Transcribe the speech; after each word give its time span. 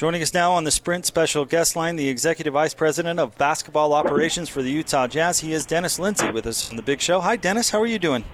Joining 0.00 0.22
us 0.22 0.32
now 0.32 0.52
on 0.52 0.64
the 0.64 0.70
Sprint 0.70 1.04
special 1.04 1.44
guest 1.44 1.76
line, 1.76 1.96
the 1.96 2.08
Executive 2.08 2.54
Vice 2.54 2.72
President 2.72 3.20
of 3.20 3.36
Basketball 3.36 3.92
Operations 3.92 4.48
for 4.48 4.62
the 4.62 4.70
Utah 4.70 5.06
Jazz. 5.06 5.40
He 5.40 5.52
is 5.52 5.66
Dennis 5.66 5.98
Lindsey 5.98 6.30
with 6.30 6.46
us 6.46 6.70
on 6.70 6.76
the 6.76 6.82
Big 6.82 7.02
Show. 7.02 7.20
Hi, 7.20 7.36
Dennis. 7.36 7.68
How 7.68 7.82
are 7.82 7.86
you 7.86 7.98
doing? 7.98 8.24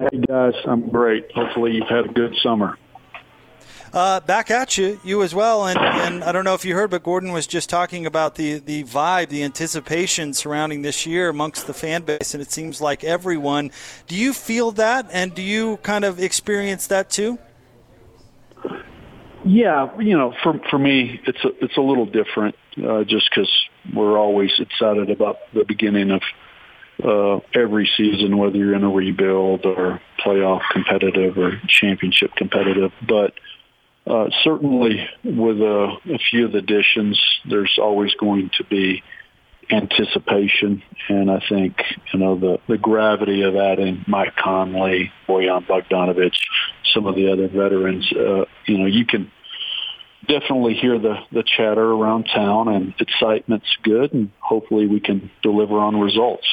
Hey, 0.00 0.18
guys. 0.26 0.54
I'm 0.64 0.88
great. 0.88 1.30
Hopefully, 1.30 1.74
you've 1.74 1.86
had 1.86 2.06
a 2.06 2.12
good 2.12 2.34
summer. 2.42 2.76
Uh, 3.92 4.18
back 4.18 4.50
at 4.50 4.76
you, 4.76 4.98
you 5.04 5.22
as 5.22 5.32
well. 5.32 5.68
And, 5.68 5.78
and 5.78 6.24
I 6.24 6.32
don't 6.32 6.42
know 6.42 6.54
if 6.54 6.64
you 6.64 6.74
heard, 6.74 6.90
but 6.90 7.04
Gordon 7.04 7.30
was 7.30 7.46
just 7.46 7.70
talking 7.70 8.04
about 8.04 8.34
the, 8.34 8.58
the 8.58 8.82
vibe, 8.82 9.28
the 9.28 9.44
anticipation 9.44 10.34
surrounding 10.34 10.82
this 10.82 11.06
year 11.06 11.28
amongst 11.28 11.68
the 11.68 11.72
fan 11.72 12.02
base, 12.02 12.34
and 12.34 12.42
it 12.42 12.50
seems 12.50 12.80
like 12.80 13.04
everyone. 13.04 13.70
Do 14.08 14.16
you 14.16 14.32
feel 14.32 14.72
that, 14.72 15.06
and 15.12 15.36
do 15.36 15.42
you 15.42 15.76
kind 15.84 16.04
of 16.04 16.18
experience 16.18 16.88
that 16.88 17.10
too? 17.10 17.38
Yeah, 19.44 19.98
you 19.98 20.16
know, 20.16 20.34
for 20.42 20.60
for 20.70 20.78
me, 20.78 21.20
it's 21.26 21.42
a 21.44 21.64
it's 21.64 21.76
a 21.76 21.80
little 21.80 22.06
different, 22.06 22.56
uh, 22.76 23.04
just 23.04 23.30
because 23.30 23.50
we're 23.94 24.18
always 24.18 24.50
excited 24.58 25.10
about 25.10 25.36
the 25.54 25.64
beginning 25.64 26.10
of 26.10 26.22
uh, 27.02 27.40
every 27.54 27.88
season, 27.96 28.36
whether 28.36 28.56
you're 28.56 28.74
in 28.74 28.84
a 28.84 28.90
rebuild 28.90 29.64
or 29.64 30.00
playoff 30.24 30.60
competitive 30.72 31.38
or 31.38 31.60
championship 31.68 32.34
competitive. 32.36 32.92
But 33.06 33.32
uh, 34.06 34.28
certainly, 34.44 35.08
with 35.24 35.60
a, 35.60 35.96
a 36.12 36.18
few 36.30 36.46
of 36.46 36.52
the 36.52 36.58
additions, 36.58 37.20
there's 37.48 37.78
always 37.80 38.14
going 38.14 38.50
to 38.58 38.64
be 38.64 39.02
anticipation, 39.70 40.82
and 41.08 41.30
I 41.30 41.42
think 41.48 41.76
you 42.12 42.18
know 42.18 42.38
the 42.38 42.58
the 42.68 42.78
gravity 42.78 43.42
of 43.42 43.56
adding 43.56 44.04
Mike 44.06 44.36
Conley, 44.36 45.12
Bojan 45.28 45.66
Bogdanovic, 45.66 46.34
some 46.92 47.06
of 47.06 47.14
the 47.14 47.32
other 47.32 47.48
veterans. 47.48 48.10
Uh, 48.12 48.44
you 48.66 48.78
know, 48.78 48.86
you 48.86 49.06
can 49.06 49.30
definitely 50.26 50.74
hear 50.74 50.98
the 50.98 51.16
the 51.32 51.42
chatter 51.42 51.92
around 51.92 52.24
town, 52.24 52.68
and 52.68 52.94
excitement's 53.00 53.76
good, 53.82 54.12
and 54.12 54.30
hopefully 54.40 54.86
we 54.86 55.00
can 55.00 55.30
deliver 55.42 55.78
on 55.78 55.98
results. 55.98 56.46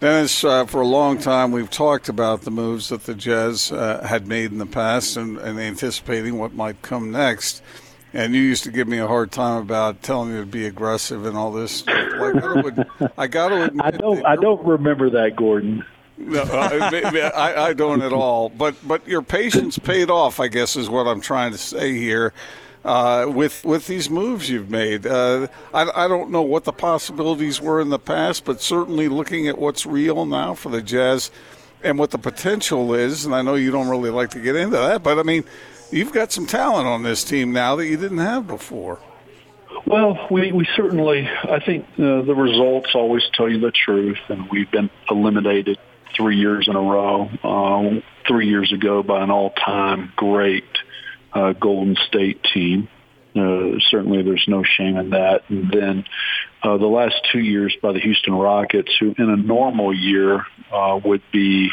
Dennis, 0.00 0.42
uh, 0.42 0.66
for 0.66 0.80
a 0.80 0.86
long 0.86 1.16
time, 1.18 1.52
we've 1.52 1.70
talked 1.70 2.08
about 2.08 2.42
the 2.42 2.50
moves 2.50 2.88
that 2.88 3.04
the 3.04 3.14
Jazz 3.14 3.70
uh, 3.70 4.04
had 4.04 4.26
made 4.26 4.50
in 4.50 4.58
the 4.58 4.66
past 4.66 5.16
and, 5.16 5.38
and 5.38 5.60
anticipating 5.60 6.38
what 6.38 6.52
might 6.54 6.82
come 6.82 7.12
next. 7.12 7.62
And 8.14 8.34
you 8.34 8.42
used 8.42 8.64
to 8.64 8.70
give 8.70 8.88
me 8.88 8.98
a 8.98 9.06
hard 9.06 9.32
time 9.32 9.62
about 9.62 10.02
telling 10.02 10.32
me 10.34 10.40
to 10.40 10.46
be 10.46 10.66
aggressive 10.66 11.24
and 11.24 11.36
all 11.36 11.50
this. 11.50 11.86
Like, 11.86 12.78
I 13.16 13.26
got 13.26 13.48
to 13.48 13.62
admit, 13.64 13.84
I 13.84 13.90
don't. 13.90 14.26
I 14.26 14.36
don't 14.36 14.64
remember 14.64 15.08
that, 15.10 15.36
Gordon. 15.36 15.84
No, 16.18 16.42
I, 16.42 17.68
I, 17.68 17.72
don't 17.72 18.02
at 18.02 18.12
all. 18.12 18.48
But 18.48 18.76
but 18.86 19.06
your 19.08 19.22
patience 19.22 19.78
paid 19.78 20.10
off. 20.10 20.40
I 20.40 20.48
guess 20.48 20.76
is 20.76 20.88
what 20.88 21.06
I'm 21.06 21.20
trying 21.20 21.52
to 21.52 21.58
say 21.58 21.94
here. 21.94 22.32
Uh, 22.84 23.26
with 23.28 23.64
with 23.64 23.86
these 23.86 24.10
moves 24.10 24.50
you've 24.50 24.70
made, 24.70 25.06
uh, 25.06 25.46
I, 25.72 26.04
I 26.04 26.08
don't 26.08 26.30
know 26.30 26.42
what 26.42 26.64
the 26.64 26.72
possibilities 26.72 27.60
were 27.60 27.80
in 27.80 27.90
the 27.90 27.98
past, 27.98 28.44
but 28.44 28.60
certainly 28.60 29.08
looking 29.08 29.46
at 29.48 29.56
what's 29.56 29.86
real 29.86 30.26
now 30.26 30.54
for 30.54 30.68
the 30.68 30.82
Jazz 30.82 31.30
and 31.84 31.98
what 31.98 32.10
the 32.10 32.18
potential 32.18 32.92
is, 32.94 33.24
and 33.24 33.34
I 33.34 33.42
know 33.42 33.54
you 33.54 33.70
don't 33.70 33.88
really 33.88 34.10
like 34.10 34.30
to 34.30 34.40
get 34.40 34.56
into 34.56 34.76
that, 34.76 35.02
but 35.02 35.18
I 35.18 35.22
mean, 35.22 35.44
you've 35.92 36.12
got 36.12 36.32
some 36.32 36.46
talent 36.46 36.88
on 36.88 37.02
this 37.02 37.22
team 37.22 37.52
now 37.52 37.76
that 37.76 37.86
you 37.86 37.96
didn't 37.96 38.18
have 38.18 38.46
before. 38.46 38.98
Well, 39.86 40.26
we, 40.30 40.52
we 40.52 40.66
certainly, 40.76 41.28
I 41.28 41.60
think 41.60 41.84
uh, 41.98 42.22
the 42.22 42.34
results 42.34 42.90
always 42.94 43.22
tell 43.34 43.48
you 43.48 43.60
the 43.60 43.72
truth, 43.72 44.18
and 44.28 44.48
we've 44.50 44.70
been 44.70 44.90
eliminated 45.10 45.78
three 46.16 46.36
years 46.36 46.68
in 46.68 46.76
a 46.76 46.80
row, 46.80 47.28
uh, 47.42 48.00
three 48.26 48.48
years 48.48 48.72
ago 48.72 49.02
by 49.02 49.22
an 49.22 49.30
all-time 49.30 50.12
great 50.14 50.64
uh, 51.32 51.52
Golden 51.52 51.96
State 52.06 52.44
team. 52.54 52.88
Uh, 53.34 53.78
certainly, 53.90 54.22
there's 54.22 54.44
no 54.46 54.62
shame 54.62 54.98
in 54.98 55.10
that. 55.10 55.42
And 55.48 55.70
then 55.70 56.04
uh, 56.62 56.76
the 56.76 56.86
last 56.86 57.16
two 57.32 57.40
years 57.40 57.74
by 57.82 57.92
the 57.92 58.00
Houston 58.00 58.34
Rockets, 58.34 58.94
who 59.00 59.14
in 59.18 59.30
a 59.30 59.36
normal 59.36 59.94
year 59.94 60.44
uh, 60.70 61.00
would 61.02 61.22
be 61.32 61.70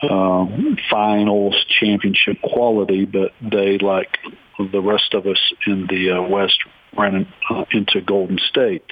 finals 0.00 1.56
championship 1.80 2.40
quality, 2.42 3.04
but 3.04 3.32
they, 3.40 3.78
like 3.78 4.18
the 4.58 4.80
rest 4.80 5.14
of 5.14 5.26
us 5.26 5.40
in 5.66 5.86
the 5.88 6.10
uh, 6.12 6.22
West, 6.22 6.58
ran 6.96 7.26
uh, 7.50 7.64
into 7.70 8.00
Golden 8.00 8.38
State. 8.50 8.84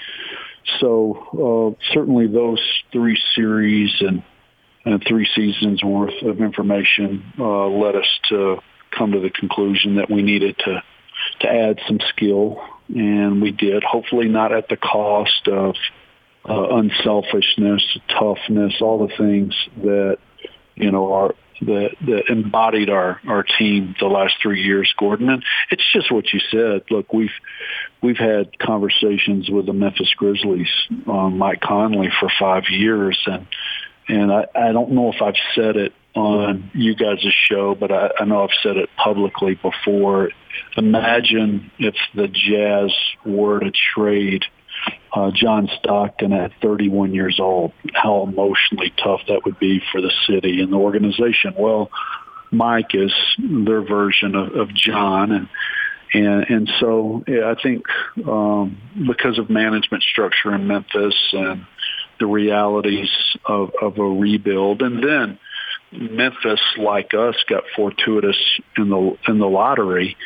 So 0.80 1.76
uh, 1.78 1.92
certainly 1.92 2.26
those 2.26 2.60
three 2.92 3.18
series 3.34 3.94
and, 4.00 4.22
and 4.84 5.02
three 5.06 5.28
seasons 5.34 5.82
worth 5.82 6.22
of 6.22 6.40
information 6.40 7.32
uh, 7.38 7.66
led 7.66 7.96
us 7.96 8.08
to 8.30 8.58
come 8.90 9.12
to 9.12 9.20
the 9.20 9.30
conclusion 9.30 9.96
that 9.96 10.10
we 10.10 10.22
needed 10.22 10.58
to 10.58 10.82
to 11.40 11.48
add 11.48 11.80
some 11.86 11.98
skill, 12.10 12.60
and 12.88 13.40
we 13.40 13.50
did. 13.50 13.82
Hopefully, 13.82 14.28
not 14.28 14.52
at 14.52 14.68
the 14.68 14.76
cost 14.76 15.48
of 15.48 15.74
uh, 16.48 16.76
unselfishness, 16.76 17.82
toughness, 18.08 18.74
all 18.80 19.06
the 19.06 19.16
things 19.16 19.54
that 19.82 20.18
you 20.76 20.90
know 20.90 21.12
are 21.12 21.34
that 21.62 21.96
that 22.06 22.28
embodied 22.28 22.90
our 22.90 23.20
our 23.26 23.42
team 23.42 23.94
the 23.98 24.06
last 24.06 24.34
three 24.42 24.62
years, 24.62 24.92
Gordon. 24.98 25.28
And 25.28 25.44
it's 25.70 25.92
just 25.92 26.12
what 26.12 26.32
you 26.32 26.40
said. 26.50 26.82
Look, 26.90 27.12
we've 27.12 27.30
we've 28.02 28.18
had 28.18 28.58
conversations 28.58 29.48
with 29.48 29.66
the 29.66 29.72
Memphis 29.72 30.12
Grizzlies 30.16 30.70
on 31.06 31.38
Mike 31.38 31.60
Conley 31.60 32.10
for 32.20 32.30
five 32.38 32.64
years, 32.70 33.18
and 33.26 33.46
and 34.08 34.32
I, 34.32 34.46
I 34.54 34.72
don't 34.72 34.92
know 34.92 35.12
if 35.12 35.22
I've 35.22 35.34
said 35.54 35.76
it 35.76 35.92
on 36.14 36.70
you 36.74 36.94
guys' 36.94 37.26
show, 37.50 37.74
but 37.74 37.92
I, 37.92 38.10
I 38.18 38.24
know 38.24 38.42
I've 38.42 38.56
said 38.62 38.76
it 38.76 38.88
publicly 38.96 39.54
before. 39.54 40.30
Imagine 40.76 41.70
if 41.78 41.94
the 42.14 42.28
Jazz 42.28 42.92
were 43.24 43.60
to 43.60 43.70
trade 43.94 44.44
uh, 45.12 45.30
John 45.34 45.68
Stockton 45.78 46.32
at 46.32 46.52
31 46.60 47.14
years 47.14 47.38
old, 47.40 47.72
how 47.94 48.22
emotionally 48.22 48.92
tough 49.02 49.20
that 49.28 49.44
would 49.44 49.58
be 49.58 49.82
for 49.92 50.00
the 50.00 50.12
city 50.26 50.60
and 50.60 50.72
the 50.72 50.76
organization. 50.76 51.54
Well, 51.58 51.90
Mike 52.50 52.94
is 52.94 53.12
their 53.38 53.82
version 53.82 54.34
of, 54.34 54.54
of 54.54 54.74
John, 54.74 55.32
and 55.32 55.48
and 56.12 56.50
and 56.50 56.70
so 56.80 57.24
yeah, 57.26 57.52
I 57.56 57.60
think 57.60 57.84
um, 58.26 58.78
because 59.06 59.38
of 59.38 59.50
management 59.50 60.02
structure 60.02 60.54
in 60.54 60.66
Memphis 60.66 61.14
and 61.32 61.66
the 62.18 62.26
realities 62.26 63.10
of, 63.44 63.72
of 63.80 63.98
a 63.98 64.02
rebuild, 64.02 64.82
and 64.82 65.02
then 65.02 65.38
Memphis, 65.92 66.60
like 66.78 67.14
us, 67.14 67.36
got 67.48 67.64
fortuitous 67.74 68.38
in 68.76 68.90
the 68.90 69.16
in 69.28 69.38
the 69.38 69.46
lottery 69.46 70.16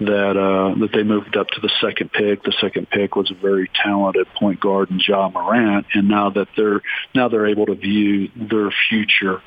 that 0.00 0.36
uh, 0.36 0.78
that 0.78 0.90
they 0.92 1.02
moved 1.02 1.36
up 1.36 1.48
to 1.48 1.60
the 1.60 1.70
second 1.80 2.12
pick. 2.12 2.42
The 2.44 2.54
second 2.60 2.88
pick 2.90 3.16
was 3.16 3.30
a 3.30 3.34
very 3.34 3.70
talented 3.82 4.26
point 4.38 4.60
guard 4.60 4.90
in 4.90 5.00
Ja 5.00 5.28
Morant, 5.28 5.86
and 5.94 6.08
now 6.08 6.30
that 6.30 6.48
they're 6.56 6.82
now 7.14 7.28
they're 7.28 7.46
able 7.46 7.66
to 7.66 7.74
view 7.74 8.30
their 8.36 8.70
future 8.88 9.42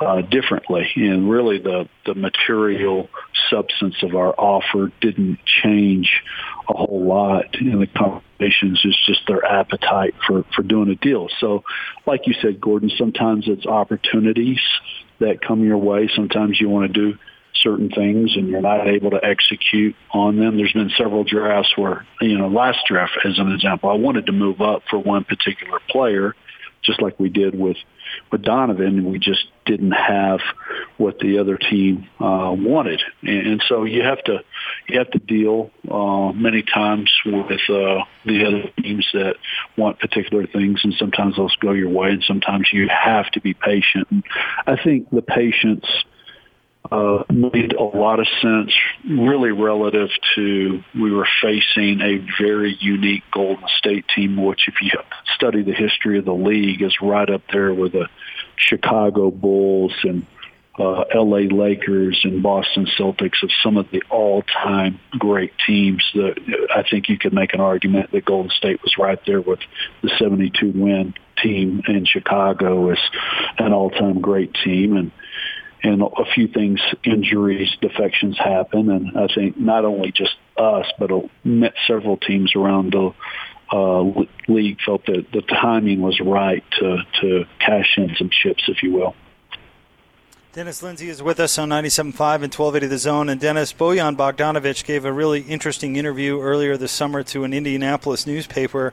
uh, 0.00 0.20
differently. 0.22 0.90
And 0.96 1.30
really, 1.30 1.58
the 1.58 1.88
the 2.04 2.14
material 2.14 3.08
substance 3.48 3.96
of 4.02 4.14
our 4.14 4.34
offer 4.38 4.92
didn't 5.00 5.38
change 5.44 6.22
a 6.68 6.74
whole 6.74 7.04
lot 7.06 7.54
in 7.60 7.80
the 7.80 7.86
conversations. 7.86 8.80
It's 8.84 9.06
just 9.06 9.26
their 9.26 9.44
appetite 9.44 10.14
for 10.26 10.44
for 10.54 10.62
doing 10.62 10.90
a 10.90 10.96
deal. 10.96 11.28
So, 11.40 11.64
like 12.06 12.26
you 12.26 12.34
said, 12.42 12.60
Gordon, 12.60 12.90
sometimes 12.90 13.44
it's 13.48 13.66
opportunities 13.66 14.60
that 15.20 15.40
come 15.40 15.64
your 15.64 15.78
way. 15.78 16.10
Sometimes 16.14 16.60
you 16.60 16.68
want 16.68 16.92
to 16.92 17.12
do 17.12 17.18
certain 17.56 17.88
things 17.88 18.36
and 18.36 18.48
you're 18.48 18.60
not 18.60 18.86
able 18.86 19.10
to 19.10 19.24
execute 19.24 19.94
on 20.12 20.38
them. 20.38 20.56
There's 20.56 20.72
been 20.72 20.90
several 20.96 21.24
drafts 21.24 21.76
where, 21.76 22.06
you 22.20 22.38
know, 22.38 22.48
last 22.48 22.78
draft 22.86 23.12
as 23.24 23.38
an 23.38 23.52
example, 23.52 23.90
I 23.90 23.94
wanted 23.94 24.26
to 24.26 24.32
move 24.32 24.60
up 24.60 24.82
for 24.90 24.98
one 24.98 25.24
particular 25.24 25.78
player, 25.88 26.34
just 26.82 27.00
like 27.00 27.18
we 27.18 27.28
did 27.28 27.58
with 27.58 27.76
with 28.30 28.42
Donovan, 28.42 28.98
and 28.98 29.06
we 29.06 29.18
just 29.18 29.46
didn't 29.64 29.92
have 29.92 30.40
what 30.98 31.18
the 31.18 31.38
other 31.38 31.56
team 31.56 32.06
uh, 32.20 32.54
wanted. 32.56 33.00
And, 33.22 33.46
and 33.46 33.64
so 33.66 33.84
you 33.84 34.02
have 34.02 34.22
to 34.24 34.40
you 34.88 34.98
have 34.98 35.10
to 35.12 35.18
deal 35.18 35.70
uh, 35.90 36.32
many 36.32 36.62
times 36.62 37.10
with 37.24 37.60
uh, 37.68 38.04
the 38.26 38.44
other 38.46 38.70
teams 38.82 39.08
that 39.14 39.36
want 39.76 39.98
particular 39.98 40.46
things, 40.46 40.80
and 40.84 40.94
sometimes 40.98 41.36
those 41.36 41.56
go 41.56 41.72
your 41.72 41.88
way, 41.88 42.10
and 42.10 42.22
sometimes 42.22 42.68
you 42.72 42.88
have 42.88 43.30
to 43.32 43.40
be 43.40 43.54
patient. 43.54 44.06
I 44.66 44.76
think 44.82 45.10
the 45.10 45.22
patience 45.22 45.86
uh, 46.90 47.24
made 47.30 47.72
a 47.72 47.82
lot 47.82 48.20
of 48.20 48.26
sense, 48.42 48.72
really 49.08 49.52
relative 49.52 50.10
to 50.34 50.82
we 50.94 51.10
were 51.10 51.26
facing 51.42 52.00
a 52.00 52.18
very 52.40 52.76
unique 52.80 53.24
Golden 53.32 53.66
State 53.78 54.04
team, 54.14 54.36
which 54.36 54.68
if 54.68 54.74
you 54.82 54.90
study 55.34 55.62
the 55.62 55.72
history 55.72 56.18
of 56.18 56.24
the 56.24 56.34
league 56.34 56.82
is 56.82 56.94
right 57.00 57.28
up 57.28 57.42
there 57.52 57.72
with 57.72 57.92
the 57.92 58.08
Chicago 58.56 59.30
Bulls 59.30 59.94
and 60.02 60.26
uh, 60.78 61.04
LA 61.14 61.46
Lakers 61.50 62.20
and 62.24 62.42
Boston 62.42 62.86
Celtics 62.98 63.42
of 63.42 63.50
some 63.62 63.76
of 63.76 63.90
the 63.90 64.02
all-time 64.10 64.98
great 65.10 65.52
teams. 65.66 66.04
That 66.14 66.34
I 66.74 66.82
think 66.88 67.08
you 67.08 67.16
could 67.16 67.32
make 67.32 67.54
an 67.54 67.60
argument 67.60 68.10
that 68.12 68.24
Golden 68.24 68.50
State 68.50 68.82
was 68.82 68.96
right 68.98 69.20
there 69.26 69.40
with 69.40 69.60
the 70.02 70.10
72 70.18 70.72
win 70.74 71.14
team 71.42 71.82
in 71.88 72.04
Chicago 72.04 72.90
as 72.90 72.98
an 73.58 73.72
all-time 73.72 74.20
great 74.20 74.54
team 74.64 74.96
and 74.96 75.12
and 75.84 76.02
a 76.02 76.24
few 76.34 76.48
things, 76.48 76.80
injuries, 77.04 77.68
defections 77.80 78.38
happen. 78.38 78.90
And 78.90 79.16
I 79.16 79.32
think 79.32 79.58
not 79.58 79.84
only 79.84 80.12
just 80.12 80.34
us, 80.56 80.86
but 80.98 81.10
met 81.44 81.74
several 81.86 82.16
teams 82.16 82.56
around 82.56 82.92
the 82.92 83.12
uh, 83.70 84.02
league 84.48 84.78
felt 84.84 85.04
that 85.06 85.26
the 85.32 85.42
timing 85.42 86.00
was 86.00 86.18
right 86.20 86.64
to 86.78 86.98
to 87.20 87.44
cash 87.58 87.94
in 87.96 88.14
some 88.16 88.30
chips, 88.30 88.64
if 88.68 88.82
you 88.82 88.92
will. 88.92 89.14
Dennis 90.54 90.84
Lindsey 90.84 91.08
is 91.08 91.20
with 91.20 91.40
us 91.40 91.58
on 91.58 91.68
97.5 91.68 92.04
and 92.04 92.54
1280 92.54 92.86
The 92.86 92.98
Zone. 92.98 93.28
And 93.28 93.40
Dennis, 93.40 93.72
Bojan 93.72 94.16
Bogdanovic 94.16 94.84
gave 94.84 95.04
a 95.04 95.12
really 95.12 95.40
interesting 95.40 95.96
interview 95.96 96.40
earlier 96.40 96.76
this 96.76 96.92
summer 96.92 97.24
to 97.24 97.42
an 97.42 97.52
Indianapolis 97.52 98.24
newspaper 98.24 98.92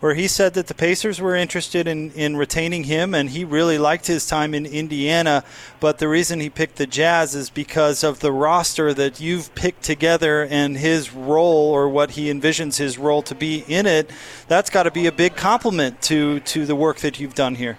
where 0.00 0.14
he 0.14 0.26
said 0.26 0.54
that 0.54 0.68
the 0.68 0.74
Pacers 0.74 1.20
were 1.20 1.36
interested 1.36 1.86
in, 1.86 2.12
in 2.12 2.38
retaining 2.38 2.84
him 2.84 3.14
and 3.14 3.28
he 3.28 3.44
really 3.44 3.76
liked 3.76 4.06
his 4.06 4.26
time 4.26 4.54
in 4.54 4.64
Indiana. 4.64 5.44
But 5.80 5.98
the 5.98 6.08
reason 6.08 6.40
he 6.40 6.48
picked 6.48 6.76
the 6.76 6.86
Jazz 6.86 7.34
is 7.34 7.50
because 7.50 8.02
of 8.02 8.20
the 8.20 8.32
roster 8.32 8.94
that 8.94 9.20
you've 9.20 9.54
picked 9.54 9.82
together 9.82 10.46
and 10.46 10.78
his 10.78 11.12
role 11.12 11.72
or 11.72 11.90
what 11.90 12.12
he 12.12 12.32
envisions 12.32 12.78
his 12.78 12.96
role 12.96 13.20
to 13.24 13.34
be 13.34 13.66
in 13.68 13.84
it. 13.84 14.08
That's 14.48 14.70
got 14.70 14.84
to 14.84 14.90
be 14.90 15.06
a 15.06 15.12
big 15.12 15.36
compliment 15.36 16.00
to, 16.04 16.40
to 16.40 16.64
the 16.64 16.74
work 16.74 17.00
that 17.00 17.20
you've 17.20 17.34
done 17.34 17.56
here. 17.56 17.76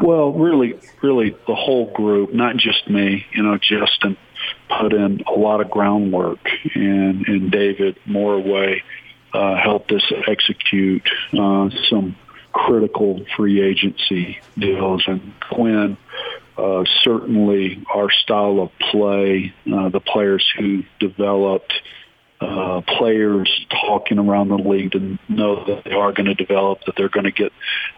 Well, 0.00 0.32
really, 0.32 0.78
really 1.02 1.30
the 1.46 1.54
whole 1.54 1.90
group, 1.92 2.32
not 2.32 2.56
just 2.56 2.88
me. 2.88 3.26
You 3.32 3.42
know, 3.42 3.58
Justin 3.58 4.16
put 4.68 4.92
in 4.92 5.22
a 5.26 5.32
lot 5.32 5.60
of 5.60 5.70
groundwork, 5.70 6.40
and 6.74 7.26
and 7.26 7.50
David 7.50 7.98
Morway 8.06 8.82
uh, 9.32 9.56
helped 9.56 9.92
us 9.92 10.02
execute 10.26 11.08
uh, 11.32 11.70
some 11.88 12.16
critical 12.52 13.24
free 13.36 13.62
agency 13.62 14.40
deals, 14.58 15.04
and 15.06 15.32
Quin. 15.50 15.96
Uh, 16.56 16.84
certainly, 17.02 17.84
our 17.92 18.10
style 18.12 18.60
of 18.60 18.70
play, 18.78 19.52
uh, 19.72 19.88
the 19.88 20.00
players 20.00 20.48
who 20.56 20.84
developed 21.00 21.72
uh, 22.44 22.80
players 22.98 23.66
talking 23.70 24.18
around 24.18 24.48
the 24.48 24.56
league 24.56 24.92
to 24.92 25.18
know 25.28 25.64
that 25.64 25.84
they 25.84 25.92
are 25.92 26.12
going 26.12 26.26
to 26.26 26.34
develop, 26.34 26.80
that 26.86 26.94
they're 26.96 27.08
going 27.08 27.24
to 27.24 27.32
get 27.32 27.52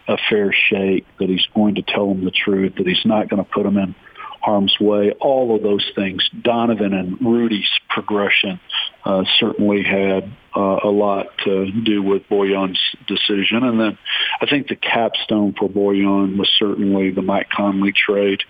a 0.08 0.16
fair 0.28 0.52
shake, 0.52 1.06
that 1.18 1.28
he's 1.28 1.46
going 1.54 1.76
to 1.76 1.82
tell 1.82 2.08
them 2.08 2.24
the 2.24 2.30
truth, 2.30 2.74
that 2.76 2.86
he's 2.86 3.04
not 3.04 3.28
going 3.28 3.44
to 3.44 3.50
put 3.50 3.64
them 3.64 3.76
in 3.76 3.94
harm's 4.40 4.78
way. 4.80 5.10
All 5.20 5.56
of 5.56 5.62
those 5.62 5.84
things. 5.96 6.28
Donovan 6.40 6.94
and 6.94 7.20
Rudy's 7.20 7.68
progression 7.88 8.60
uh, 9.04 9.24
certainly 9.38 9.82
had 9.82 10.32
uh, 10.54 10.78
a 10.84 10.88
lot 10.88 11.26
to 11.44 11.70
do 11.70 12.02
with 12.02 12.28
Bojan's 12.28 12.80
decision. 13.08 13.64
And 13.64 13.80
then 13.80 13.98
I 14.40 14.46
think 14.46 14.68
the 14.68 14.76
capstone 14.76 15.54
for 15.58 15.68
Bojan 15.68 16.38
was 16.38 16.48
certainly 16.58 17.10
the 17.10 17.22
Mike 17.22 17.48
Conley 17.50 17.92
trade. 17.92 18.42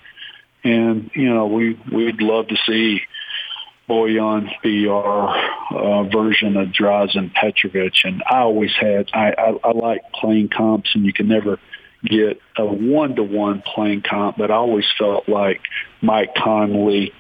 And, 0.63 1.11
you 1.15 1.33
know, 1.33 1.47
we, 1.47 1.79
we'd 1.91 2.21
love 2.21 2.49
to 2.49 2.57
see 2.67 3.01
Bojan 3.89 4.49
be 4.63 4.89
our 4.89 5.29
uh, 5.71 6.05
version 6.05 6.57
of 6.57 6.69
Drazen 6.69 7.33
Petrovic. 7.35 8.05
And 8.05 8.23
I 8.29 8.39
always 8.39 8.73
had, 8.79 9.09
I, 9.13 9.35
I, 9.37 9.69
I 9.69 9.73
like 9.73 10.01
playing 10.13 10.49
comps 10.49 10.91
and 10.95 11.05
you 11.05 11.13
can 11.13 11.29
never 11.29 11.59
get 12.05 12.41
a 12.57 12.65
one-to-one 12.65 13.63
playing 13.75 14.03
comp, 14.03 14.37
but 14.37 14.51
I 14.51 14.55
always 14.55 14.87
felt 14.99 15.29
like 15.29 15.61
Mike 16.03 16.35
Conley 16.37 17.13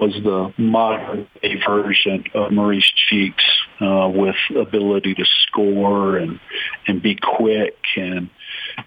was 0.00 0.12
the 0.24 0.52
modern 0.60 1.28
day 1.40 1.54
version 1.66 2.24
of 2.34 2.52
Maurice 2.52 2.90
Cheeks 3.08 3.44
uh, 3.80 4.10
with 4.12 4.34
ability 4.56 5.14
to 5.14 5.24
score 5.46 6.16
and, 6.16 6.40
and 6.86 7.00
be 7.00 7.16
quick 7.16 7.76
and, 7.96 8.28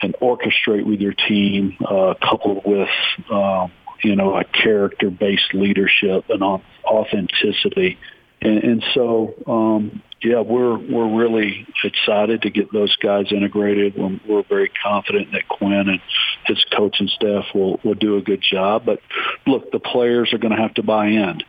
and 0.02 0.16
orchestrate 0.22 0.86
with 0.86 1.00
your 1.00 1.14
team, 1.14 1.78
uh, 1.86 2.14
coupled 2.22 2.64
with, 2.66 2.90
um, 3.32 3.72
you 4.08 4.16
know, 4.16 4.38
a 4.38 4.46
character-based 4.46 5.54
leadership 5.54 6.30
and 6.30 6.42
authenticity. 6.86 7.98
And, 8.42 8.64
and 8.64 8.86
so, 8.94 9.34
um, 9.46 10.02
yeah, 10.22 10.40
we're 10.40 10.78
we're 10.78 11.20
really 11.24 11.68
excited 11.84 12.44
to 12.44 12.50
get 12.50 12.72
those 12.72 12.96
guys 12.96 13.26
integrated. 13.32 13.96
We're, 13.98 14.20
we're 14.28 14.44
very 14.44 14.72
confident 14.82 15.34
that 15.34 15.48
Quin 15.50 15.90
and 15.90 16.00
his 16.46 16.64
coaching 16.76 17.10
staff 17.10 17.46
will 17.54 17.82
will 17.84 17.96
do 17.96 18.16
a 18.16 18.22
good 18.22 18.42
job. 18.42 18.86
But 18.86 19.00
look, 19.46 19.72
the 19.72 19.80
players 19.80 20.34
are 20.34 20.38
going 20.38 20.56
to 20.56 20.62
have 20.62 20.76
to 20.76 20.84
buy 20.84 21.08
in, 21.08 21.42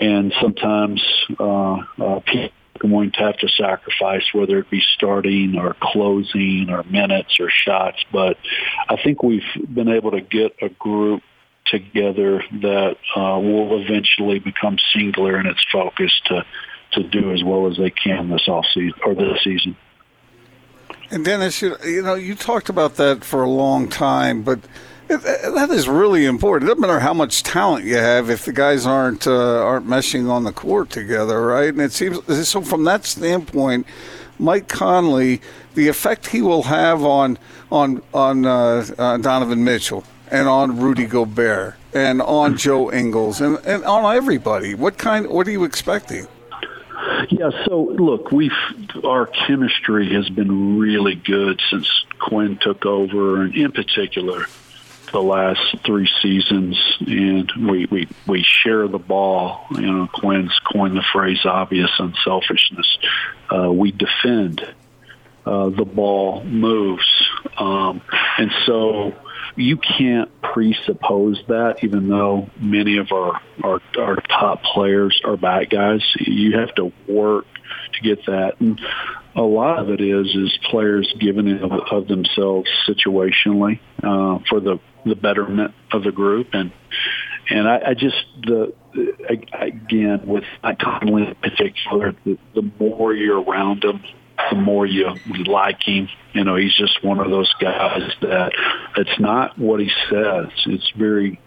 and 0.00 0.34
sometimes 0.40 1.00
uh, 1.38 1.74
uh, 1.74 2.20
people 2.26 2.50
are 2.82 2.88
going 2.88 3.12
to 3.12 3.20
have 3.20 3.38
to 3.38 3.48
sacrifice, 3.48 4.24
whether 4.32 4.58
it 4.58 4.68
be 4.68 4.82
starting 4.96 5.56
or 5.56 5.76
closing 5.80 6.66
or 6.70 6.82
minutes 6.82 7.36
or 7.38 7.48
shots. 7.50 7.98
But 8.12 8.36
I 8.88 8.96
think 9.02 9.22
we've 9.22 9.52
been 9.72 9.88
able 9.88 10.10
to 10.10 10.20
get 10.20 10.56
a 10.60 10.68
group 10.68 11.22
together 11.66 12.42
that 12.60 12.96
uh, 13.16 13.38
will 13.38 13.80
eventually 13.82 14.38
become 14.38 14.76
singular 14.92 15.38
in 15.38 15.46
its 15.46 15.64
focus 15.72 16.12
to 16.26 16.44
to 16.92 17.02
do 17.02 17.32
as 17.32 17.42
well 17.42 17.66
as 17.68 17.76
they 17.76 17.90
can 17.90 18.30
this 18.30 18.46
off 18.46 18.64
season 18.72 18.98
or 19.04 19.14
this 19.14 19.42
season. 19.42 19.76
And 21.10 21.24
Dennis, 21.24 21.60
you, 21.60 21.76
you 21.84 22.02
know, 22.02 22.14
you 22.14 22.34
talked 22.34 22.68
about 22.68 22.94
that 22.96 23.24
for 23.24 23.42
a 23.42 23.50
long 23.50 23.88
time, 23.88 24.42
but 24.42 24.60
that 25.08 25.68
is 25.70 25.88
really 25.88 26.24
important. 26.24 26.68
It 26.68 26.74
doesn't 26.74 26.80
matter 26.80 27.00
how 27.00 27.14
much 27.14 27.42
talent 27.42 27.84
you 27.84 27.96
have 27.96 28.30
if 28.30 28.44
the 28.44 28.52
guys 28.52 28.86
aren't 28.86 29.26
uh, 29.26 29.64
aren't 29.64 29.86
meshing 29.86 30.30
on 30.30 30.44
the 30.44 30.52
court 30.52 30.90
together, 30.90 31.44
right? 31.44 31.68
And 31.68 31.80
it 31.80 31.92
seems 31.92 32.48
so. 32.48 32.62
From 32.62 32.84
that 32.84 33.04
standpoint, 33.04 33.86
Mike 34.38 34.68
Conley, 34.68 35.42
the 35.74 35.88
effect 35.88 36.28
he 36.28 36.40
will 36.40 36.64
have 36.64 37.04
on 37.04 37.38
on 37.70 38.02
on 38.14 38.46
uh, 38.46 38.86
uh, 38.96 39.16
Donovan 39.18 39.62
Mitchell 39.64 40.04
and 40.30 40.48
on 40.48 40.78
Rudy 40.78 41.06
Gobert 41.06 41.76
and 41.92 42.20
on 42.20 42.56
Joe 42.56 42.90
Ingles 42.90 43.40
and, 43.40 43.58
and 43.64 43.84
on 43.84 44.14
everybody. 44.16 44.74
What 44.74 44.98
kind? 44.98 45.28
What 45.28 45.46
are 45.46 45.50
you 45.52 45.64
expecting? 45.64 46.26
Yeah, 47.30 47.50
so 47.64 47.82
look, 47.82 48.32
we've 48.32 48.52
our 49.04 49.26
chemistry 49.26 50.12
has 50.14 50.28
been 50.28 50.78
really 50.78 51.14
good 51.14 51.60
since 51.70 51.88
Quin 52.18 52.58
took 52.60 52.84
over, 52.86 53.42
and 53.42 53.54
in 53.54 53.72
particular, 53.72 54.46
the 55.12 55.22
last 55.22 55.76
three 55.84 56.08
seasons. 56.22 56.78
And 57.00 57.50
we 57.68 57.86
we 57.86 58.08
we 58.26 58.42
share 58.42 58.88
the 58.88 58.98
ball. 58.98 59.64
You 59.70 59.92
know, 59.92 60.08
Quin's 60.12 60.58
coined 60.72 60.96
the 60.96 61.04
phrase 61.12 61.44
"obvious 61.44 61.90
unselfishness." 61.98 62.98
Uh, 63.54 63.72
we 63.72 63.92
defend. 63.92 64.66
Uh, 65.46 65.68
the 65.68 65.84
ball 65.84 66.42
moves, 66.44 67.04
um, 67.58 68.00
and 68.38 68.50
so 68.64 69.12
you 69.56 69.76
can't 69.76 70.30
presuppose 70.42 71.42
that, 71.48 71.82
even 71.82 72.08
though 72.08 72.50
many 72.60 72.98
of 72.98 73.12
our, 73.12 73.40
our, 73.62 73.80
our 73.98 74.16
top 74.16 74.62
players 74.62 75.20
are 75.24 75.36
bad 75.36 75.70
guys. 75.70 76.00
You 76.18 76.58
have 76.58 76.74
to 76.76 76.92
work 77.08 77.46
to 77.92 78.00
get 78.02 78.26
that. 78.26 78.60
And 78.60 78.80
a 79.36 79.42
lot 79.42 79.78
of 79.78 79.90
it 79.90 80.00
is 80.00 80.34
is 80.34 80.58
players 80.70 81.12
giving 81.18 81.50
of, 81.60 81.72
of 81.72 82.08
themselves 82.08 82.68
situationally 82.88 83.80
uh, 84.02 84.38
for 84.48 84.60
the 84.60 84.78
the 85.04 85.14
betterment 85.14 85.74
of 85.92 86.02
the 86.02 86.12
group 86.12 86.48
and 86.54 86.72
and 87.50 87.68
I, 87.68 87.80
I 87.88 87.94
just 87.94 88.16
the 88.42 88.72
again 89.58 90.22
with 90.26 90.44
Mike 90.62 90.78
Conley 90.78 91.26
in 91.28 91.34
particular, 91.34 92.14
the, 92.24 92.38
the 92.54 92.62
more 92.78 93.12
you're 93.12 93.42
around 93.42 93.84
him, 93.84 94.02
the 94.50 94.56
more 94.56 94.86
you, 94.86 95.14
like 95.46 95.82
him. 95.82 96.08
You 96.32 96.44
know, 96.44 96.56
he's 96.56 96.74
just 96.74 97.02
one 97.04 97.20
of 97.20 97.30
those 97.30 97.52
guys 97.60 98.10
that 98.20 98.52
it's 98.96 99.20
not 99.20 99.58
what 99.58 99.80
he 99.80 99.90
says. 100.10 100.48
It's 100.66 100.90
very 100.96 101.40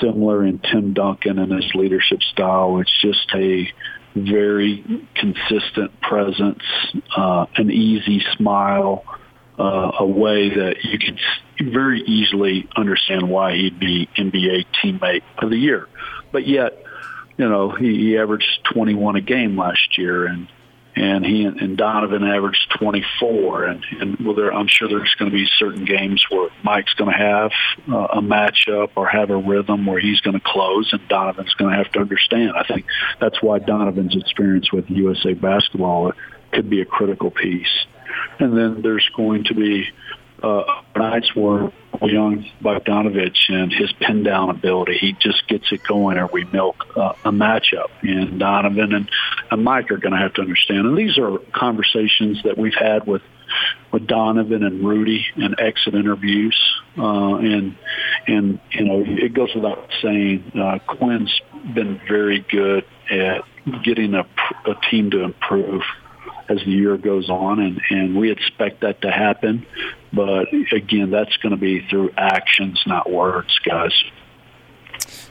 similar 0.00 0.44
in 0.44 0.58
Tim 0.58 0.94
Duncan 0.94 1.38
and 1.38 1.52
his 1.52 1.74
leadership 1.74 2.22
style. 2.22 2.80
It's 2.80 3.00
just 3.00 3.30
a 3.34 3.70
very 4.14 5.04
consistent 5.14 6.00
presence, 6.00 6.62
uh, 7.16 7.46
an 7.56 7.70
easy 7.70 8.24
smile, 8.36 9.04
uh, 9.58 9.92
a 10.00 10.06
way 10.06 10.48
that 10.54 10.84
you 10.84 10.98
can 10.98 11.18
very 11.70 12.00
easily 12.02 12.68
understand 12.76 13.28
why 13.28 13.54
he'd 13.54 13.78
be 13.78 14.08
NBA 14.16 14.66
teammate 14.82 15.22
of 15.38 15.50
the 15.50 15.58
year. 15.58 15.88
But 16.32 16.46
yet, 16.46 16.82
you 17.36 17.48
know, 17.48 17.70
he, 17.70 17.94
he 17.96 18.18
averaged 18.18 18.64
21 18.72 19.16
a 19.16 19.20
game 19.20 19.58
last 19.58 19.98
year 19.98 20.26
and 20.26 20.48
and 20.96 21.24
he 21.24 21.44
and 21.44 21.76
Donovan 21.76 22.24
averaged 22.24 22.70
24. 22.78 23.64
And, 23.64 23.84
and 24.00 24.16
well, 24.18 24.34
there, 24.34 24.52
I'm 24.52 24.66
sure 24.66 24.88
there's 24.88 25.14
going 25.18 25.30
to 25.30 25.36
be 25.36 25.46
certain 25.58 25.84
games 25.84 26.24
where 26.30 26.48
Mike's 26.62 26.94
going 26.94 27.12
to 27.12 27.18
have 27.18 27.50
uh, 27.86 28.18
a 28.18 28.22
matchup 28.22 28.90
or 28.96 29.06
have 29.06 29.28
a 29.28 29.36
rhythm 29.36 29.84
where 29.84 30.00
he's 30.00 30.20
going 30.20 30.38
to 30.38 30.44
close, 30.44 30.90
and 30.92 31.06
Donovan's 31.08 31.52
going 31.54 31.70
to 31.70 31.76
have 31.76 31.92
to 31.92 32.00
understand. 32.00 32.52
I 32.56 32.64
think 32.64 32.86
that's 33.20 33.42
why 33.42 33.58
Donovan's 33.58 34.16
experience 34.16 34.72
with 34.72 34.88
USA 34.88 35.34
basketball 35.34 36.12
could 36.52 36.70
be 36.70 36.80
a 36.80 36.86
critical 36.86 37.30
piece. 37.30 37.86
And 38.38 38.56
then 38.56 38.80
there's 38.80 39.08
going 39.14 39.44
to 39.44 39.54
be 39.54 39.88
uh, 40.46 40.82
nights 40.96 41.34
where 41.34 41.72
young 42.02 42.44
Bogdanovic 42.62 43.36
and 43.48 43.72
his 43.72 43.92
pin 43.92 44.22
down 44.22 44.50
ability, 44.50 44.98
he 44.98 45.12
just 45.12 45.46
gets 45.48 45.70
it 45.72 45.80
going, 45.88 46.18
or 46.18 46.26
we 46.26 46.44
milk 46.44 46.76
uh, 46.96 47.14
a 47.24 47.30
matchup. 47.30 47.88
And 48.02 48.38
Donovan 48.38 48.92
and, 48.92 49.10
and 49.50 49.64
Mike 49.64 49.90
are 49.90 49.96
going 49.96 50.12
to 50.12 50.18
have 50.18 50.34
to 50.34 50.42
understand. 50.42 50.86
And 50.86 50.96
these 50.96 51.18
are 51.18 51.38
conversations 51.52 52.42
that 52.44 52.56
we've 52.58 52.74
had 52.78 53.06
with 53.06 53.22
with 53.92 54.06
Donovan 54.06 54.64
and 54.64 54.84
Rudy 54.84 55.24
in 55.36 55.58
exit 55.60 55.94
interviews. 55.94 56.56
Uh, 56.98 57.36
and 57.36 57.76
and 58.26 58.60
you 58.72 58.84
know, 58.84 59.04
it 59.06 59.32
goes 59.32 59.54
without 59.54 59.88
saying, 60.02 60.52
uh, 60.54 60.78
Quin's 60.86 61.40
been 61.74 62.00
very 62.08 62.40
good 62.40 62.84
at 63.10 63.44
getting 63.84 64.14
a, 64.14 64.26
a 64.66 64.74
team 64.90 65.10
to 65.10 65.22
improve 65.22 65.82
as 66.48 66.58
the 66.64 66.70
year 66.70 66.96
goes 66.96 67.28
on, 67.28 67.60
and, 67.60 67.80
and 67.90 68.16
we 68.16 68.30
expect 68.30 68.80
that 68.80 69.02
to 69.02 69.10
happen. 69.10 69.66
But 70.12 70.48
again, 70.72 71.10
that's 71.10 71.36
going 71.38 71.50
to 71.50 71.60
be 71.60 71.86
through 71.88 72.10
actions, 72.16 72.82
not 72.86 73.10
words, 73.10 73.58
guys. 73.64 73.92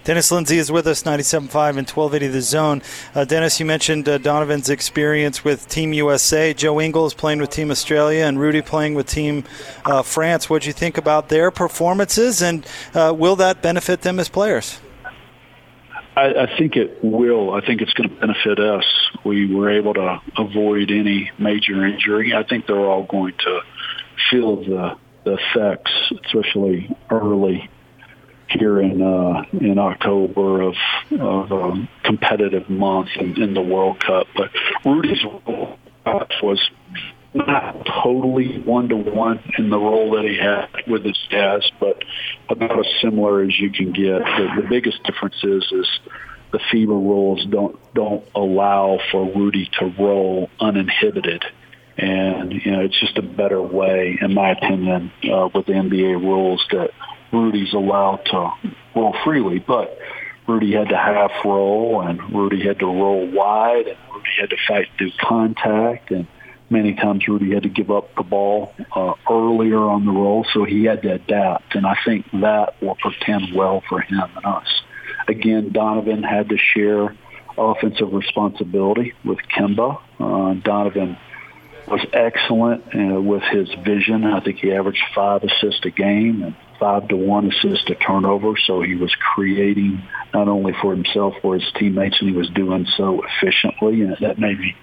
Dennis 0.03 0.31
Lindsey 0.31 0.60
is 0.60 0.72
with 0.72 0.86
us, 0.86 1.01
97.5 1.01 1.41
and 1.69 1.89
1280 1.89 2.27
The 2.27 2.41
Zone. 2.41 2.84
Uh, 3.15 3.25
Dennis, 3.25 3.60
you 3.60 3.65
mentioned 3.65 4.07
uh, 4.07 4.19
Donovan's 4.19 4.69
experience 4.69 5.43
with 5.43 5.67
Team 5.67 5.93
USA. 5.93 6.53
Joe 6.53 6.79
Ingles 6.79 7.15
playing 7.15 7.39
with 7.39 7.50
Team 7.50 7.72
Australia 7.72 8.25
and 8.25 8.39
Rudy 8.39 8.62
playing 8.62 8.93
with 8.93 9.07
Team 9.07 9.43
uh, 9.84 10.03
France. 10.03 10.48
What 10.48 10.62
do 10.62 10.67
you 10.67 10.74
think 10.74 11.00
about 11.00 11.29
their 11.29 11.50
performances, 11.50 12.43
and 12.43 12.67
uh, 12.93 13.15
will 13.17 13.36
that 13.38 13.63
benefit 13.63 14.01
them 14.01 14.19
as 14.19 14.29
players? 14.29 14.79
I, 16.15 16.43
I 16.43 16.57
think 16.57 16.75
it 16.75 17.03
will. 17.03 17.53
I 17.53 17.65
think 17.65 17.81
it's 17.81 17.93
going 17.93 18.10
to 18.10 18.15
benefit 18.15 18.60
us. 18.60 18.86
We 19.25 19.53
were 19.53 19.69
able 19.69 19.93
to 19.95 20.22
avoid 20.38 20.91
any 20.91 21.31
major 21.38 21.86
injury. 21.86 22.34
I 22.34 22.43
think 22.43 22.67
they're 22.67 22.77
all 22.77 23.03
going 23.03 23.34
to 23.39 23.62
feel 24.29 24.57
the, 24.57 24.98
the 25.25 25.38
effects, 25.38 25.91
especially 26.25 26.95
early 27.10 27.69
here 28.48 28.79
in 28.79 29.01
uh, 29.01 29.43
in 29.51 29.77
October 29.77 30.62
of 30.62 30.75
of 31.19 31.51
a 31.51 31.89
competitive 32.03 32.69
month 32.69 33.10
in, 33.19 33.41
in 33.41 33.53
the 33.53 33.62
World 33.62 34.00
Cup. 34.00 34.27
But 34.36 34.51
Rudy's 34.86 35.24
was 36.41 36.69
not 37.35 37.85
totally 38.03 38.59
one 38.61 38.89
to 38.89 38.95
one 38.95 39.39
in 39.57 39.69
the 39.69 39.77
role 39.77 40.11
that 40.11 40.23
he 40.23 40.37
had 40.37 40.67
with 40.87 41.03
his 41.03 41.19
dad, 41.29 41.61
but 41.79 42.03
about 42.49 42.79
as 42.79 42.85
similar 43.01 43.43
as 43.43 43.59
you 43.59 43.69
can 43.69 43.91
get. 43.91 44.19
The, 44.19 44.61
the 44.61 44.67
biggest 44.67 45.03
difference 45.03 45.35
is 45.43 45.63
is 45.71 45.87
the 46.51 46.59
FIBA 46.59 46.87
rules 46.87 47.45
don't 47.45 47.77
don't 47.93 48.25
allow 48.33 48.99
for 49.11 49.25
Rudy 49.25 49.69
to 49.79 49.93
roll 49.99 50.49
uninhibited. 50.59 51.43
And 51.97 52.53
you 52.53 52.71
know 52.71 52.81
it's 52.81 52.99
just 52.99 53.17
a 53.17 53.21
better 53.21 53.61
way, 53.61 54.17
in 54.21 54.33
my 54.33 54.51
opinion, 54.51 55.11
uh, 55.23 55.49
with 55.53 55.65
the 55.65 55.73
NBA 55.73 56.21
rules 56.21 56.65
that 56.71 56.91
Rudy's 57.31 57.73
allowed 57.73 58.25
to 58.25 58.51
roll 58.95 59.15
freely, 59.23 59.59
but 59.59 59.97
Rudy 60.47 60.73
had 60.73 60.89
to 60.89 60.97
half 60.97 61.31
roll 61.43 62.01
and 62.01 62.21
Rudy 62.33 62.65
had 62.65 62.79
to 62.79 62.85
roll 62.85 63.29
wide 63.31 63.87
and 63.87 63.97
Rudy 64.13 64.29
had 64.39 64.49
to 64.51 64.57
fight 64.67 64.87
through 64.97 65.11
contact 65.19 66.11
and 66.11 66.27
many 66.75 66.94
times 66.94 67.25
Rudy 67.27 67.53
had 67.53 67.63
to 67.63 67.70
give 67.70 67.89
up 67.89 68.13
the 68.15 68.24
ball 68.24 68.74
uh, 68.94 69.13
earlier 69.29 69.79
on 69.79 70.05
the 70.05 70.12
roll, 70.12 70.46
so 70.53 70.65
he 70.65 70.84
had 70.84 71.01
to 71.03 71.13
adapt. 71.13 71.74
And 71.75 71.86
I 71.86 71.96
think 72.03 72.29
that 72.34 72.82
will 72.82 72.98
portend 73.01 73.55
well 73.55 73.82
for 73.88 74.01
him 74.01 74.29
and 74.36 74.46
us. 74.46 74.67
Again, 75.27 75.72
Donovan 75.72 76.22
had 76.22 76.50
to 76.50 76.58
share 76.58 77.15
offensive 77.58 78.12
responsibility 78.12 79.13
with 79.24 79.39
Kemba. 79.55 80.01
Uh, 80.20 80.53
Donovan 80.55 81.17
was 81.88 82.05
excellent 82.12 82.84
uh, 82.94 83.22
with 83.22 83.44
his 83.44 83.70
vision. 83.86 84.25
I 84.25 84.41
think 84.41 84.58
he 84.60 84.74
averaged 84.74 85.03
five 85.13 85.44
assists 85.44 85.86
a 85.86 85.91
game 85.91 86.44
and 86.44 86.55
five 86.79 87.08
to 87.08 87.15
one 87.15 87.51
assist 87.51 87.88
to 87.88 87.96
turnover. 87.96 88.55
So 88.67 88.82
he 88.82 88.96
was 88.96 89.13
creating 89.34 90.03
not 90.34 90.50
only 90.50 90.74
for 90.82 90.91
himself, 90.91 91.36
for 91.41 91.55
his 91.55 91.72
teammates, 91.79 92.17
and 92.20 92.29
he 92.29 92.36
was 92.36 92.50
doing 92.50 92.86
so 92.98 93.22
efficiently. 93.24 94.01
And 94.01 94.17
that 94.20 94.38
made 94.39 94.60
me 94.60 94.75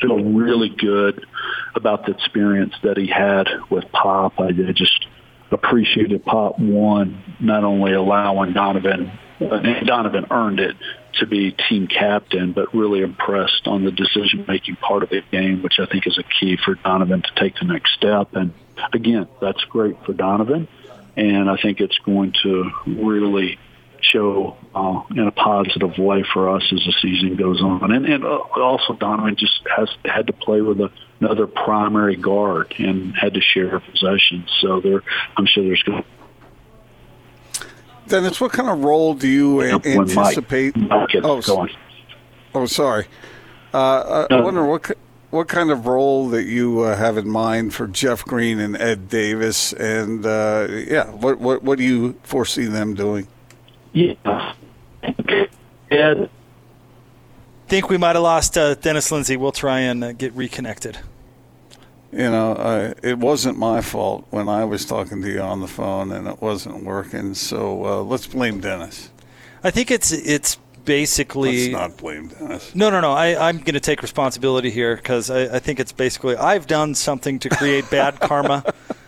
feel 0.00 0.22
really 0.22 0.68
good 0.68 1.24
about 1.74 2.06
the 2.06 2.12
experience 2.12 2.74
that 2.82 2.96
he 2.96 3.06
had 3.06 3.48
with 3.70 3.84
Pop. 3.92 4.38
I 4.38 4.52
just 4.52 5.06
appreciated 5.50 6.24
Pop 6.24 6.58
one, 6.58 7.22
not 7.40 7.64
only 7.64 7.92
allowing 7.92 8.52
Donovan, 8.52 9.10
and 9.40 9.86
Donovan 9.86 10.26
earned 10.30 10.60
it 10.60 10.76
to 11.14 11.26
be 11.26 11.52
team 11.68 11.88
captain, 11.88 12.52
but 12.52 12.74
really 12.74 13.00
impressed 13.00 13.66
on 13.66 13.84
the 13.84 13.90
decision 13.90 14.44
making 14.48 14.76
part 14.76 15.02
of 15.02 15.10
the 15.10 15.22
game, 15.30 15.62
which 15.62 15.78
I 15.78 15.86
think 15.86 16.06
is 16.06 16.18
a 16.18 16.22
key 16.22 16.56
for 16.64 16.74
Donovan 16.76 17.22
to 17.22 17.34
take 17.36 17.58
the 17.58 17.66
next 17.66 17.92
step. 17.94 18.34
And 18.34 18.52
again, 18.92 19.28
that's 19.40 19.62
great 19.64 19.96
for 20.04 20.14
Donovan 20.14 20.68
and 21.16 21.50
I 21.50 21.56
think 21.56 21.80
it's 21.80 21.98
going 21.98 22.32
to 22.42 22.70
really 22.86 23.58
show 24.02 24.56
uh, 24.74 25.02
in 25.10 25.26
a 25.26 25.30
positive 25.30 25.96
way 25.98 26.24
for 26.32 26.54
us 26.54 26.62
as 26.72 26.84
the 26.84 26.92
season 27.00 27.36
goes 27.36 27.60
on. 27.60 27.92
And, 27.92 28.06
and 28.06 28.24
uh, 28.24 28.38
also 28.56 28.94
Donovan 28.94 29.36
just 29.36 29.60
has 29.76 29.88
had 30.04 30.26
to 30.26 30.32
play 30.32 30.60
with 30.60 30.80
a, 30.80 30.90
another 31.20 31.46
primary 31.46 32.16
guard 32.16 32.74
and 32.78 33.14
had 33.16 33.34
to 33.34 33.40
share 33.40 33.80
possessions. 33.80 34.50
So 34.60 34.80
there, 34.80 35.02
I'm 35.36 35.46
sure 35.46 35.64
there's 35.64 35.82
going. 35.82 36.04
Dennis, 38.08 38.40
what 38.40 38.52
kind 38.52 38.68
of 38.68 38.82
role 38.82 39.14
do 39.14 39.28
you 39.28 39.62
anticipate? 39.62 40.76
Mike, 40.76 40.90
Mike 40.90 41.10
oh, 41.22 41.40
going. 41.40 41.70
oh, 42.54 42.66
sorry. 42.66 43.06
Uh, 43.72 44.26
I 44.28 44.40
wonder 44.40 44.66
what 44.66 44.96
what 45.30 45.48
kind 45.48 45.70
of 45.70 45.86
role 45.86 46.28
that 46.28 46.44
you 46.44 46.80
uh, 46.80 46.94
have 46.94 47.16
in 47.16 47.26
mind 47.26 47.72
for 47.72 47.86
Jeff 47.86 48.22
Green 48.22 48.60
and 48.60 48.76
Ed 48.76 49.08
Davis, 49.08 49.72
and 49.72 50.26
uh, 50.26 50.66
yeah, 50.68 51.10
what 51.10 51.40
what 51.40 51.62
what 51.62 51.78
do 51.78 51.84
you 51.84 52.18
foresee 52.22 52.66
them 52.66 52.94
doing? 52.94 53.26
Yeah, 53.92 54.54
Ed. 55.90 56.30
Think 57.68 57.88
we 57.88 57.96
might 57.96 58.16
have 58.16 58.22
lost 58.22 58.56
uh, 58.58 58.74
Dennis 58.74 59.10
Lindsey. 59.10 59.36
We'll 59.36 59.52
try 59.52 59.80
and 59.80 60.04
uh, 60.04 60.12
get 60.12 60.34
reconnected. 60.34 60.98
You 62.12 62.30
know, 62.30 62.94
it 63.02 63.18
wasn't 63.18 63.58
my 63.58 63.80
fault 63.80 64.26
when 64.28 64.48
I 64.48 64.64
was 64.66 64.84
talking 64.84 65.22
to 65.22 65.32
you 65.32 65.40
on 65.40 65.60
the 65.60 65.66
phone 65.66 66.12
and 66.12 66.28
it 66.28 66.42
wasn't 66.42 66.84
working. 66.84 67.32
So 67.32 67.86
uh, 67.86 68.02
let's 68.02 68.26
blame 68.26 68.60
Dennis. 68.60 69.10
I 69.64 69.70
think 69.70 69.90
it's 69.90 70.12
it's 70.12 70.58
basically 70.84 71.70
Let's 71.70 71.72
not 71.72 71.96
blame 71.96 72.28
Dennis. 72.28 72.74
No, 72.74 72.90
no, 72.90 73.00
no. 73.00 73.12
I, 73.12 73.48
I'm 73.48 73.58
going 73.58 73.74
to 73.74 73.80
take 73.80 74.02
responsibility 74.02 74.70
here 74.70 74.96
because 74.96 75.30
I, 75.30 75.56
I, 75.56 75.58
think 75.58 75.80
it's 75.80 75.92
basically 75.92 76.36
I've 76.36 76.66
done 76.66 76.94
something 76.94 77.38
to 77.38 77.48
create 77.48 77.88
bad 77.90 78.20
karma. 78.20 78.64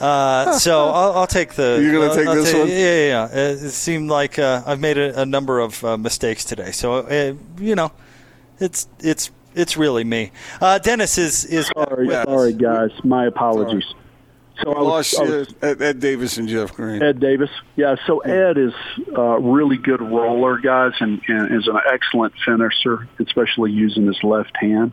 Uh, 0.00 0.52
so 0.58 0.88
I'll, 0.88 1.18
I'll, 1.18 1.26
take 1.26 1.54
the. 1.54 1.78
You're 1.82 1.92
going 1.92 2.10
to 2.10 2.16
take 2.16 2.28
I'll 2.28 2.34
this 2.34 2.52
take, 2.52 2.60
one. 2.60 2.68
Yeah, 2.68 2.76
yeah, 2.76 3.28
yeah. 3.32 3.50
It, 3.50 3.70
seemed 3.70 4.10
like 4.10 4.38
uh, 4.38 4.62
I've 4.66 4.80
made 4.80 4.98
a, 4.98 5.20
a 5.22 5.26
number 5.26 5.60
of 5.60 5.84
uh, 5.84 5.96
mistakes 5.96 6.44
today. 6.44 6.72
So 6.72 6.94
uh, 6.94 7.34
you 7.58 7.74
know, 7.74 7.92
it's 8.58 8.88
it's 9.00 9.30
it's 9.54 9.76
really 9.76 10.04
me. 10.04 10.32
Uh, 10.60 10.78
Dennis 10.78 11.18
is 11.18 11.44
is. 11.44 11.70
Sorry, 11.76 12.08
sorry, 12.08 12.52
guys. 12.54 12.90
My 13.04 13.26
apologies. 13.26 13.84
Sorry. 13.84 13.96
So 14.62 14.74
I 14.74 14.82
was, 14.82 15.18
I 15.18 15.22
was 15.22 15.54
Ed, 15.62 15.80
Ed, 15.80 16.00
Davis 16.00 16.36
and 16.36 16.46
Jeff 16.46 16.74
Green. 16.74 17.02
Ed 17.02 17.18
Davis, 17.18 17.48
yeah. 17.76 17.96
So 18.06 18.18
Ed 18.18 18.58
is 18.58 18.74
a 19.16 19.40
really 19.40 19.78
good 19.78 20.02
roller, 20.02 20.58
guys, 20.58 20.92
and, 21.00 21.20
and 21.28 21.54
is 21.56 21.66
an 21.66 21.78
excellent 21.90 22.34
finisher, 22.44 23.08
especially 23.18 23.72
using 23.72 24.06
his 24.06 24.22
left 24.22 24.54
hand. 24.56 24.92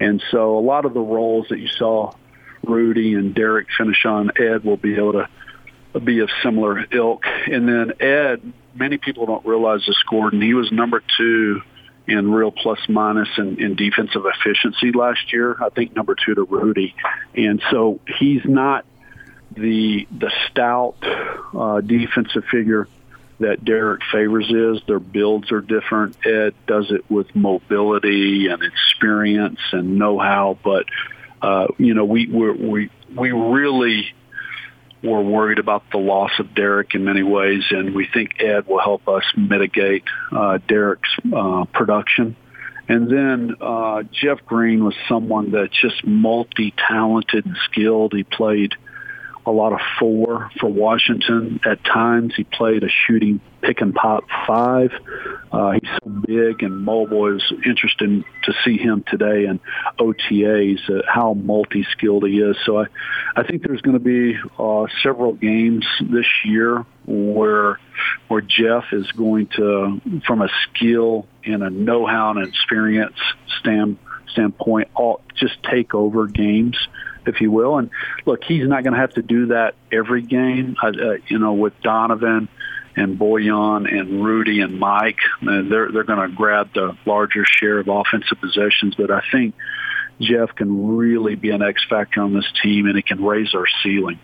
And 0.00 0.22
so 0.30 0.58
a 0.58 0.60
lot 0.60 0.86
of 0.86 0.94
the 0.94 1.00
rolls 1.00 1.48
that 1.50 1.58
you 1.58 1.68
saw 1.68 2.14
Rudy 2.62 3.14
and 3.14 3.34
Derek 3.34 3.68
finish 3.76 4.04
on, 4.04 4.30
Ed 4.38 4.64
will 4.64 4.76
be 4.76 4.94
able 4.96 5.12
to 5.12 6.00
be 6.00 6.20
of 6.20 6.30
similar 6.42 6.84
ilk. 6.90 7.24
And 7.50 7.68
then 7.68 7.92
Ed, 8.00 8.52
many 8.74 8.98
people 8.98 9.26
don't 9.26 9.44
realize 9.44 9.80
this, 9.86 10.00
Gordon. 10.08 10.40
He 10.40 10.54
was 10.54 10.70
number 10.72 11.02
two 11.18 11.60
in 12.06 12.32
real 12.32 12.50
plus 12.50 12.80
minus 12.88 13.28
in, 13.38 13.60
in 13.60 13.76
defensive 13.76 14.22
efficiency 14.24 14.92
last 14.92 15.32
year. 15.32 15.56
I 15.62 15.68
think 15.68 15.94
number 15.94 16.14
two 16.14 16.34
to 16.34 16.42
Rudy. 16.44 16.94
And 17.34 17.62
so 17.70 18.00
he's 18.18 18.44
not 18.44 18.84
the 19.54 20.06
the 20.10 20.32
stout 20.48 20.96
uh, 21.54 21.80
defensive 21.80 22.44
figure 22.50 22.88
that 23.40 23.64
Derek 23.64 24.02
Favors 24.10 24.50
is. 24.50 24.82
Their 24.86 25.00
builds 25.00 25.52
are 25.52 25.60
different. 25.60 26.16
Ed 26.24 26.54
does 26.66 26.90
it 26.90 27.10
with 27.10 27.34
mobility 27.34 28.46
and 28.46 28.62
experience 28.62 29.58
and 29.72 29.98
know-how, 29.98 30.58
but 30.62 30.86
uh, 31.42 31.66
you 31.78 31.94
know 31.94 32.04
we 32.04 32.26
we 32.26 32.90
we 33.14 33.32
really 33.32 34.14
were 35.02 35.22
worried 35.22 35.58
about 35.58 35.82
the 35.90 35.98
loss 35.98 36.30
of 36.38 36.54
Derek 36.54 36.94
in 36.94 37.04
many 37.04 37.22
ways, 37.22 37.64
and 37.70 37.94
we 37.94 38.06
think 38.06 38.40
Ed 38.40 38.66
will 38.66 38.80
help 38.80 39.08
us 39.08 39.24
mitigate 39.36 40.04
uh, 40.30 40.58
Derek's 40.68 41.10
uh, 41.34 41.64
production. 41.72 42.36
And 42.88 43.08
then 43.10 43.56
uh, 43.60 44.02
Jeff 44.12 44.44
Green 44.46 44.84
was 44.84 44.94
someone 45.08 45.50
that's 45.52 45.78
just 45.80 46.04
multi-talented 46.04 47.46
and 47.46 47.56
skilled. 47.70 48.12
He 48.12 48.24
played 48.24 48.74
a 49.44 49.50
lot 49.50 49.72
of 49.72 49.80
four 49.98 50.50
for 50.60 50.70
Washington. 50.70 51.60
At 51.64 51.84
times, 51.84 52.34
he 52.36 52.44
played 52.44 52.84
a 52.84 52.88
shooting 52.88 53.40
pick 53.60 53.80
and 53.80 53.94
pop 53.94 54.24
five. 54.46 54.92
Uh, 55.50 55.72
he's 55.72 55.90
so 56.02 56.08
big 56.08 56.62
and 56.62 56.84
mobile. 56.84 57.28
It 57.28 57.34
was 57.34 57.52
interesting 57.64 58.24
to 58.44 58.52
see 58.64 58.76
him 58.76 59.04
today 59.08 59.46
in 59.46 59.60
OTAs, 59.98 60.88
uh, 60.90 61.02
how 61.06 61.34
multi-skilled 61.34 62.26
he 62.26 62.40
is. 62.40 62.56
So 62.64 62.80
I, 62.82 62.86
I 63.36 63.42
think 63.44 63.62
there's 63.62 63.80
going 63.80 63.98
to 63.98 64.04
be 64.04 64.36
uh, 64.58 64.86
several 65.02 65.32
games 65.32 65.86
this 66.00 66.26
year 66.44 66.84
where 67.06 67.78
where 68.28 68.40
Jeff 68.40 68.84
is 68.92 69.10
going 69.12 69.48
to, 69.56 70.00
from 70.26 70.42
a 70.42 70.48
skill 70.64 71.26
and 71.44 71.62
a 71.62 71.70
know-how 71.70 72.30
and 72.30 72.48
experience 72.48 73.16
stand, 73.60 73.98
standpoint, 74.30 74.88
all, 74.94 75.20
just 75.36 75.62
take 75.62 75.94
over 75.94 76.26
games 76.26 76.76
if 77.26 77.40
you 77.40 77.50
will. 77.50 77.78
And 77.78 77.90
look, 78.26 78.44
he's 78.44 78.66
not 78.66 78.84
going 78.84 78.94
to 78.94 79.00
have 79.00 79.14
to 79.14 79.22
do 79.22 79.46
that 79.46 79.74
every 79.90 80.22
game. 80.22 80.76
Uh, 80.82 80.88
uh, 80.88 81.16
you 81.26 81.38
know, 81.38 81.54
with 81.54 81.80
Donovan 81.82 82.48
and 82.96 83.18
Bojan 83.18 83.90
and 83.92 84.24
Rudy 84.24 84.60
and 84.60 84.78
Mike. 84.78 85.18
They're 85.40 85.90
they're 85.90 86.04
going 86.04 86.28
to 86.28 86.34
grab 86.34 86.72
the 86.74 86.96
larger 87.06 87.44
share 87.46 87.78
of 87.78 87.88
offensive 87.88 88.38
possessions, 88.40 88.94
but 88.96 89.10
I 89.10 89.22
think 89.30 89.54
Jeff 90.20 90.54
can 90.54 90.96
really 90.96 91.34
be 91.34 91.50
an 91.50 91.62
X 91.62 91.84
factor 91.88 92.20
on 92.20 92.34
this 92.34 92.50
team, 92.62 92.86
and 92.86 92.98
it 92.98 93.06
can 93.06 93.22
raise 93.24 93.54
our 93.54 93.66
ceiling. 93.82 94.18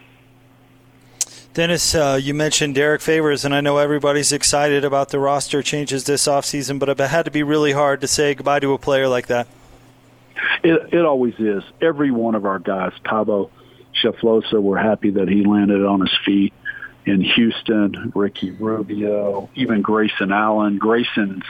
Dennis, 1.55 1.95
uh, 1.95 2.19
you 2.23 2.35
mentioned 2.35 2.75
Derek 2.75 3.01
Favors, 3.01 3.45
and 3.45 3.55
I 3.55 3.61
know 3.61 3.79
everybody's 3.79 4.33
excited 4.33 4.85
about 4.85 5.09
the 5.09 5.19
roster 5.19 5.63
changes 5.63 6.05
this 6.05 6.29
offseason, 6.29 6.79
but 6.79 6.89
it 6.89 7.01
had 7.01 7.25
to 7.25 7.31
be 7.31 7.43
really 7.43 7.73
hard 7.73 8.01
to 8.03 8.07
say 8.07 8.35
goodbye 8.35 8.61
to 8.61 8.75
a 8.75 8.79
player 8.79 9.09
like 9.09 9.27
that. 9.27 9.49
It, 10.63 10.95
it 10.95 11.05
always 11.05 11.35
is. 11.39 11.63
Every 11.81 12.11
one 12.11 12.35
of 12.35 12.45
our 12.45 12.59
guys, 12.59 12.93
Thabo 13.05 13.51
Sefolosha, 14.03 14.61
we're 14.61 14.79
happy 14.79 15.11
that 15.11 15.29
he 15.29 15.45
landed 15.45 15.85
on 15.85 16.01
his 16.01 16.17
feet 16.25 16.53
in 17.07 17.23
Houston, 17.23 18.13
Ricky 18.15 18.51
Rubio, 18.51 19.49
even 19.55 19.81
Grayson 19.81 20.31
Allen. 20.31 20.79
Grayson's 20.79 21.45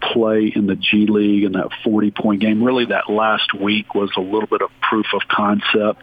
play 0.00 0.50
in 0.54 0.66
the 0.66 0.74
G 0.74 1.06
League 1.06 1.44
in 1.44 1.52
that 1.52 1.68
40-point 1.84 2.40
game, 2.40 2.62
really 2.62 2.86
that 2.86 3.10
last 3.10 3.52
week 3.52 3.94
was 3.94 4.10
a 4.16 4.20
little 4.20 4.46
bit 4.46 4.62
of 4.62 4.70
proof 4.80 5.06
of 5.12 5.20
concept 5.28 6.02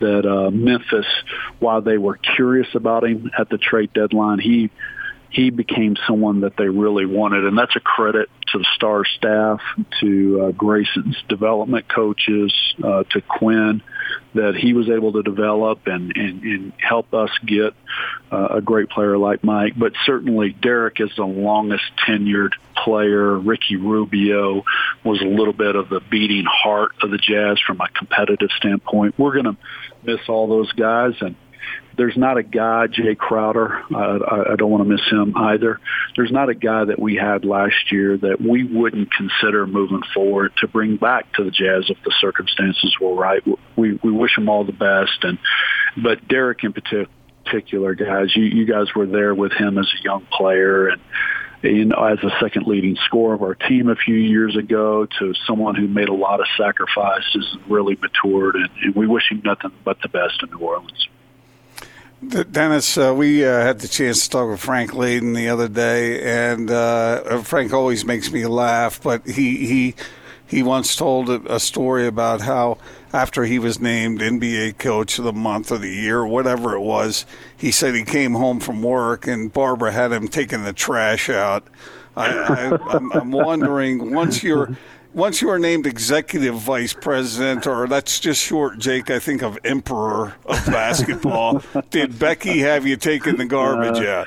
that 0.00 0.26
uh, 0.26 0.50
Memphis, 0.50 1.06
while 1.60 1.80
they 1.82 1.98
were 1.98 2.16
curious 2.16 2.68
about 2.74 3.04
him 3.04 3.30
at 3.38 3.48
the 3.48 3.58
trade 3.58 3.92
deadline, 3.92 4.38
he 4.38 4.70
he 5.30 5.50
became 5.50 5.96
someone 6.06 6.40
that 6.40 6.56
they 6.56 6.68
really 6.68 7.04
wanted, 7.04 7.44
and 7.44 7.56
that's 7.56 7.76
a 7.76 7.80
credit 7.80 8.28
to 8.52 8.58
the 8.58 8.66
star 8.74 9.04
staff, 9.04 9.60
to 10.00 10.46
uh, 10.46 10.50
Grayson's 10.52 11.16
development 11.28 11.86
coaches, 11.88 12.52
uh, 12.82 13.04
to 13.10 13.20
Quin, 13.20 13.82
that 14.34 14.54
he 14.54 14.72
was 14.72 14.88
able 14.88 15.12
to 15.12 15.22
develop 15.22 15.86
and, 15.86 16.16
and, 16.16 16.42
and 16.42 16.72
help 16.78 17.12
us 17.12 17.30
get 17.44 17.74
uh, 18.32 18.48
a 18.56 18.60
great 18.62 18.88
player 18.88 19.18
like 19.18 19.44
Mike. 19.44 19.74
But 19.76 19.92
certainly 20.06 20.50
Derek 20.50 20.98
is 20.98 21.10
the 21.16 21.26
longest 21.26 21.84
tenured 22.06 22.52
player. 22.74 23.38
Ricky 23.38 23.76
Rubio 23.76 24.64
was 25.04 25.20
a 25.20 25.26
little 25.26 25.52
bit 25.52 25.76
of 25.76 25.90
the 25.90 26.00
beating 26.00 26.46
heart 26.46 26.92
of 27.02 27.10
the 27.10 27.18
Jazz 27.18 27.58
from 27.66 27.80
a 27.80 27.88
competitive 27.88 28.50
standpoint. 28.56 29.14
We're 29.18 29.34
going 29.34 29.56
to 29.56 29.56
miss 30.04 30.20
all 30.28 30.48
those 30.48 30.72
guys 30.72 31.14
and 31.20 31.36
there's 31.96 32.16
not 32.16 32.38
a 32.38 32.42
guy, 32.42 32.86
Jae 32.86 33.18
Crowder, 33.18 33.82
I, 33.94 34.52
I 34.52 34.56
don't 34.56 34.70
want 34.70 34.84
to 34.84 34.88
miss 34.88 35.04
him 35.10 35.36
either. 35.36 35.80
There's 36.16 36.30
not 36.30 36.48
a 36.48 36.54
guy 36.54 36.84
that 36.84 36.98
we 36.98 37.16
had 37.16 37.44
last 37.44 37.90
year 37.90 38.16
that 38.18 38.40
we 38.40 38.62
wouldn't 38.62 39.10
consider 39.12 39.66
moving 39.66 40.02
forward 40.14 40.52
to 40.58 40.68
bring 40.68 40.96
back 40.96 41.32
to 41.34 41.44
the 41.44 41.50
Jazz 41.50 41.90
if 41.90 41.98
the 42.04 42.14
circumstances 42.20 42.94
were 43.00 43.14
right. 43.14 43.42
We 43.76 43.98
we 44.02 44.12
wish 44.12 44.38
him 44.38 44.48
all 44.48 44.64
the 44.64 44.72
best, 44.72 45.22
and 45.22 45.38
but 45.96 46.26
Derek 46.28 46.62
in 46.62 46.72
particular, 46.72 47.94
guys, 47.94 48.34
you 48.36 48.44
you 48.44 48.64
guys 48.64 48.94
were 48.94 49.06
there 49.06 49.34
with 49.34 49.52
him 49.52 49.76
as 49.78 49.88
a 49.98 50.02
young 50.02 50.26
player 50.30 50.88
and 50.88 51.00
know, 51.62 52.04
as 52.04 52.18
a 52.22 52.30
second 52.40 52.66
leading 52.66 52.96
scorer 53.06 53.34
of 53.34 53.42
our 53.42 53.54
team 53.54 53.88
a 53.88 53.96
few 53.96 54.14
years 54.14 54.56
ago 54.56 55.06
to 55.18 55.34
someone 55.46 55.74
who 55.74 55.88
made 55.88 56.08
a 56.08 56.14
lot 56.14 56.40
of 56.40 56.46
sacrifices 56.56 57.48
and 57.52 57.70
really 57.70 57.96
matured. 57.96 58.54
And, 58.54 58.68
and 58.82 58.94
we 58.94 59.06
wish 59.06 59.30
him 59.30 59.42
nothing 59.44 59.72
but 59.84 60.00
the 60.02 60.08
best 60.08 60.42
in 60.42 60.50
New 60.50 60.64
Orleans. 60.64 61.08
Dennis, 62.26 62.98
uh, 62.98 63.14
we 63.14 63.44
uh, 63.44 63.60
had 63.60 63.78
the 63.78 63.86
chance 63.86 64.24
to 64.24 64.30
talk 64.30 64.50
with 64.50 64.58
Frank 64.60 64.90
Layden 64.90 65.36
the 65.36 65.48
other 65.48 65.68
day, 65.68 66.20
and 66.22 66.68
uh, 66.68 67.42
Frank 67.42 67.72
always 67.72 68.04
makes 68.04 68.32
me 68.32 68.44
laugh. 68.44 69.00
But 69.00 69.24
he 69.24 69.66
he 69.66 69.94
he 70.44 70.64
once 70.64 70.96
told 70.96 71.30
a 71.30 71.60
story 71.60 72.08
about 72.08 72.40
how 72.40 72.78
after 73.12 73.44
he 73.44 73.60
was 73.60 73.78
named 73.78 74.20
NBA 74.20 74.78
Coach 74.78 75.18
of 75.18 75.24
the 75.24 75.32
Month 75.32 75.70
or 75.70 75.78
the 75.78 75.90
Year, 75.90 76.26
whatever 76.26 76.74
it 76.74 76.80
was, 76.80 77.24
he 77.56 77.70
said 77.70 77.94
he 77.94 78.04
came 78.04 78.32
home 78.32 78.58
from 78.58 78.82
work 78.82 79.28
and 79.28 79.52
Barbara 79.52 79.92
had 79.92 80.10
him 80.10 80.26
taking 80.26 80.64
the 80.64 80.72
trash 80.72 81.30
out. 81.30 81.68
I, 82.16 82.26
I, 82.26 82.96
I'm, 82.96 83.12
I'm 83.12 83.30
wondering 83.30 84.12
once 84.12 84.42
you're 84.42 84.76
once 85.18 85.42
you 85.42 85.50
are 85.50 85.58
named 85.58 85.84
executive 85.84 86.54
vice 86.54 86.94
president, 86.94 87.66
or 87.66 87.88
that's 87.88 88.20
just 88.20 88.42
short, 88.42 88.78
Jake, 88.78 89.10
I 89.10 89.18
think 89.18 89.42
of 89.42 89.58
emperor 89.64 90.36
of 90.46 90.66
basketball, 90.66 91.62
did 91.90 92.18
Becky 92.18 92.60
have 92.60 92.86
you 92.86 92.96
taking 92.96 93.36
the 93.36 93.44
garbage 93.44 94.02
uh, 94.02 94.24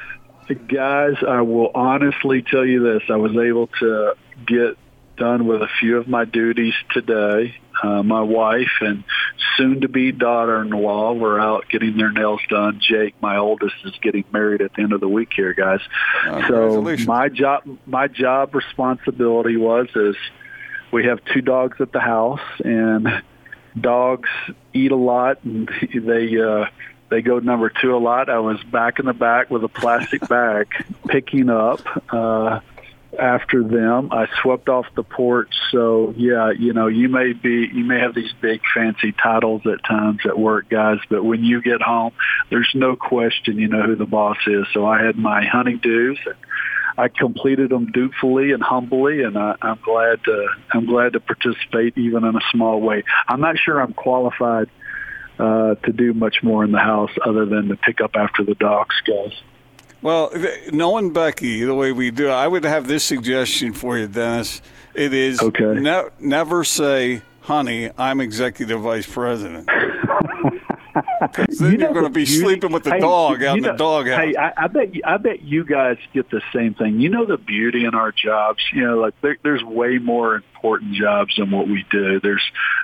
out? 0.50 0.68
Guys, 0.68 1.16
I 1.26 1.42
will 1.42 1.72
honestly 1.74 2.42
tell 2.42 2.66
you 2.66 2.84
this. 2.84 3.04
I 3.10 3.16
was 3.16 3.32
able 3.38 3.68
to 3.80 4.16
get 4.46 4.78
done 5.16 5.48
with 5.48 5.62
a 5.62 5.70
few 5.80 5.98
of 5.98 6.10
my 6.10 6.26
duties 6.26 6.74
today. 6.92 7.56
Uh, 7.82 8.04
my 8.04 8.22
wife 8.22 8.82
and 8.82 9.06
soon-to-be 9.56 10.12
daughter-in-law 10.12 11.14
were 11.14 11.40
out 11.40 11.70
getting 11.70 11.96
their 11.96 12.12
nails 12.12 12.42
done. 12.50 12.82
Jake, 12.82 13.16
my 13.22 13.38
oldest, 13.38 13.76
is 13.86 13.94
getting 14.02 14.26
married 14.34 14.62
at 14.62 14.74
the 14.74 14.82
end 14.82 14.92
of 14.92 15.00
the 15.00 15.08
week 15.08 15.32
here, 15.34 15.54
guys. 15.54 15.80
Uh, 16.28 16.48
so 16.50 16.82
my 17.06 17.30
job, 17.30 17.64
my 17.86 18.10
job 18.10 18.54
responsibility 18.54 19.56
was 19.56 19.88
is– 19.96 20.18
we 20.92 21.06
have 21.06 21.20
two 21.34 21.42
dogs 21.42 21.78
at 21.80 21.92
the 21.92 22.00
house, 22.00 22.42
and 22.64 23.24
dogs 23.80 24.30
eat 24.74 24.92
a 24.92 24.96
lot, 24.96 25.44
and 25.44 25.70
they 25.94 26.40
uh, 26.40 26.66
they 27.10 27.22
go 27.22 27.40
number 27.40 27.72
two 27.82 27.96
a 27.96 28.00
lot. 28.00 28.30
I 28.30 28.40
was 28.40 28.62
back 28.64 29.00
in 29.00 29.06
the 29.06 29.14
back 29.14 29.50
with 29.50 29.64
a 29.64 29.70
plastic 29.70 30.28
bag, 30.28 30.68
picking 31.08 31.50
up. 31.50 31.82
Uh, 32.12 32.60
after 33.20 33.64
them. 33.64 34.10
I 34.12 34.28
swept 34.42 34.70
off 34.70 34.86
the 34.96 35.04
porch. 35.04 35.54
So 35.72 36.14
yeah, 36.18 36.52
you 36.52 36.74
know, 36.74 36.88
you 36.88 37.10
may 37.10 37.34
be, 37.34 37.70
you 37.72 37.84
may 37.84 38.00
have 38.00 38.16
these 38.16 38.32
big 38.42 38.62
fancy 38.74 39.12
titles 39.12 39.62
at 39.66 39.84
times 39.84 40.22
at 40.26 40.38
work, 40.38 40.70
guys, 40.70 41.00
but 41.10 41.24
when 41.24 41.44
you 41.44 41.62
get 41.62 41.82
home, 41.82 42.14
there's 42.50 42.72
no 42.74 42.96
question 42.96 43.58
you 43.58 43.68
know 43.68 43.84
who 43.84 43.96
the 43.96 44.06
boss 44.06 44.38
is. 44.48 44.66
So 44.74 44.86
I 44.86 45.04
had 45.04 45.18
my 45.18 45.46
honeydews 45.46 46.18
and 46.26 46.36
I 46.98 47.08
completed 47.08 47.70
them 47.70 47.92
dutifully 47.92 48.52
and 48.52 48.62
humbly, 48.62 49.24
and 49.24 49.38
I, 49.38 49.56
I'm 49.62 49.80
glad 49.84 50.24
to 50.26 50.48
I'm 50.74 50.86
glad 50.86 51.14
to 51.14 51.20
participate 51.20 51.98
even 51.98 52.24
in 52.24 52.36
a 52.36 52.42
small 52.52 52.82
way. 52.82 53.04
I'm 53.28 53.42
not 53.42 53.58
sure 53.58 53.82
I'm 53.82 53.94
qualified 53.94 54.70
uh, 55.40 55.76
to 55.76 55.92
do 55.92 56.14
much 56.14 56.44
more 56.44 56.64
in 56.64 56.72
the 56.72 56.80
house 56.80 57.12
other 57.26 57.46
than 57.46 57.70
to 57.70 57.76
pick 57.76 58.02
up 58.02 58.12
after 58.16 58.44
the 58.44 58.56
dogs, 58.56 58.96
guys. 59.06 59.34
Well, 60.02 60.32
knowing 60.72 61.14
Becky 61.14 61.64
the 61.64 61.76
way 61.76 61.92
we 61.92 62.12
do, 62.12 62.30
I 62.30 62.48
would 62.48 62.64
have 62.64 62.88
this 62.88 63.04
suggestion 63.04 63.74
for 63.74 63.98
you, 63.98 64.08
Dennis. 64.08 64.62
It 64.94 65.14
is 65.14 65.42
okay. 65.42 65.80
Ne- 65.80 66.10
never 66.20 66.64
say, 66.64 67.22
"Honey, 67.42 67.92
I'm 67.98 68.20
executive 68.20 68.82
vice 68.82 69.12
president." 69.12 69.70
Then 71.50 71.80
you 71.80 71.88
are 71.88 71.94
going 71.94 72.06
to 72.06 72.10
be 72.10 72.26
beauty, 72.26 72.40
sleeping 72.40 72.72
with 72.72 72.84
the 72.84 72.92
hey, 72.92 73.00
dog 73.00 73.44
out 73.44 73.58
in 73.58 73.64
know, 73.64 73.72
the 73.72 73.78
doghouse. 73.78 74.20
Hey, 74.20 74.36
I, 74.36 74.66
I 74.66 74.68
bet 74.68 74.96
you, 74.96 75.02
I 75.06 75.18
bet 75.18 75.42
you 75.44 75.64
guys 75.64 75.98
get 76.14 76.30
the 76.32 76.42
same 76.54 76.74
thing. 76.74 77.00
You 77.00 77.10
know 77.10 77.26
the 77.26 77.38
beauty 77.38 77.86
in 77.86 77.94
our 77.94 78.12
jobs. 78.12 78.64
You 78.74 78.88
know, 78.88 79.00
like 79.00 79.14
there, 79.22 79.38
there's 79.44 79.64
way 79.64 80.00
more 80.00 80.44
important 80.62 80.94
jobs 80.94 81.36
than 81.38 81.50
what 81.50 81.68
we 81.68 81.86
do. 81.90 82.20
There's 82.20 82.44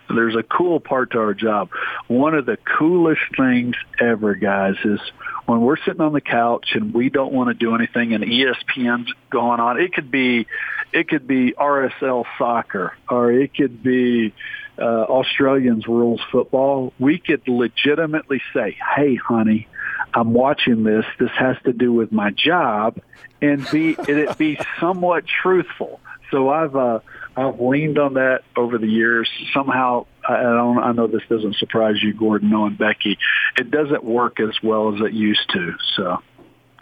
there's 0.10 0.36
a 0.36 0.44
cool 0.44 0.80
part 0.80 1.12
to 1.12 1.20
our 1.20 1.34
job. 1.34 1.70
One 2.08 2.34
of 2.34 2.46
the 2.46 2.58
coolest 2.58 3.22
things 3.38 3.76
ever, 4.00 4.36
guys, 4.36 4.76
is 4.84 5.00
when 5.46 5.62
we're 5.62 5.78
sitting 5.78 6.02
on 6.02 6.14
the 6.14 6.22
couch 6.22 6.70
and 6.74 6.94
we 6.94 7.10
don't 7.10 7.34
want 7.34 7.50
to 7.50 7.54
do 7.54 7.76
anything 7.76 8.14
and 8.14 8.24
ESPN's 8.24 9.14
going 9.30 9.60
on. 9.60 9.80
It 9.80 9.94
could 9.94 10.10
be 10.10 10.48
it 10.92 11.08
could 11.08 11.28
be 11.28 11.54
RSL 11.54 12.26
soccer 12.38 12.94
or 13.10 13.32
it 13.32 13.54
could 13.54 13.84
be 13.84 14.34
uh, 14.80 15.04
Australians 15.04 15.88
rules 15.88 16.22
football, 16.32 16.94
we 17.00 17.18
could 17.18 17.48
legitimately 17.48 18.42
say, 18.54 18.78
"Hey, 18.96 19.16
honey, 19.16 19.68
I'm 20.14 20.34
watching 20.34 20.84
this. 20.84 21.06
This 21.20 21.32
has 21.32 21.58
to 21.64 21.74
do 21.74 21.92
with 21.92 22.12
my 22.12 22.30
job," 22.30 23.00
and 23.42 23.68
be 23.72 23.96
it 23.98 24.38
be 24.38 24.60
somewhat 24.80 25.26
truthful. 25.26 26.00
So 26.32 26.50
I've 26.50 26.76
uh, 26.76 27.00
I've 27.38 27.62
leaned 27.62 28.00
on 28.00 28.16
that 28.16 28.42
over 28.56 28.80
the 28.80 28.88
years. 28.88 29.30
Somehow, 29.54 30.08
I 30.28 30.42
don't. 30.42 30.80
I 30.80 30.92
know 30.92 31.06
this 31.06 31.22
doesn't 31.30 31.56
surprise 31.58 32.02
you, 32.02 32.14
Gordon, 32.14 32.50
knowing 32.50 32.76
Becky. 32.76 33.20
It 33.58 33.70
doesn't 33.70 34.04
work 34.04 34.40
as 34.40 34.56
well 34.64 34.94
as 34.94 35.02
it 35.02 35.14
used 35.14 35.48
to. 35.52 35.76
So. 35.96 36.18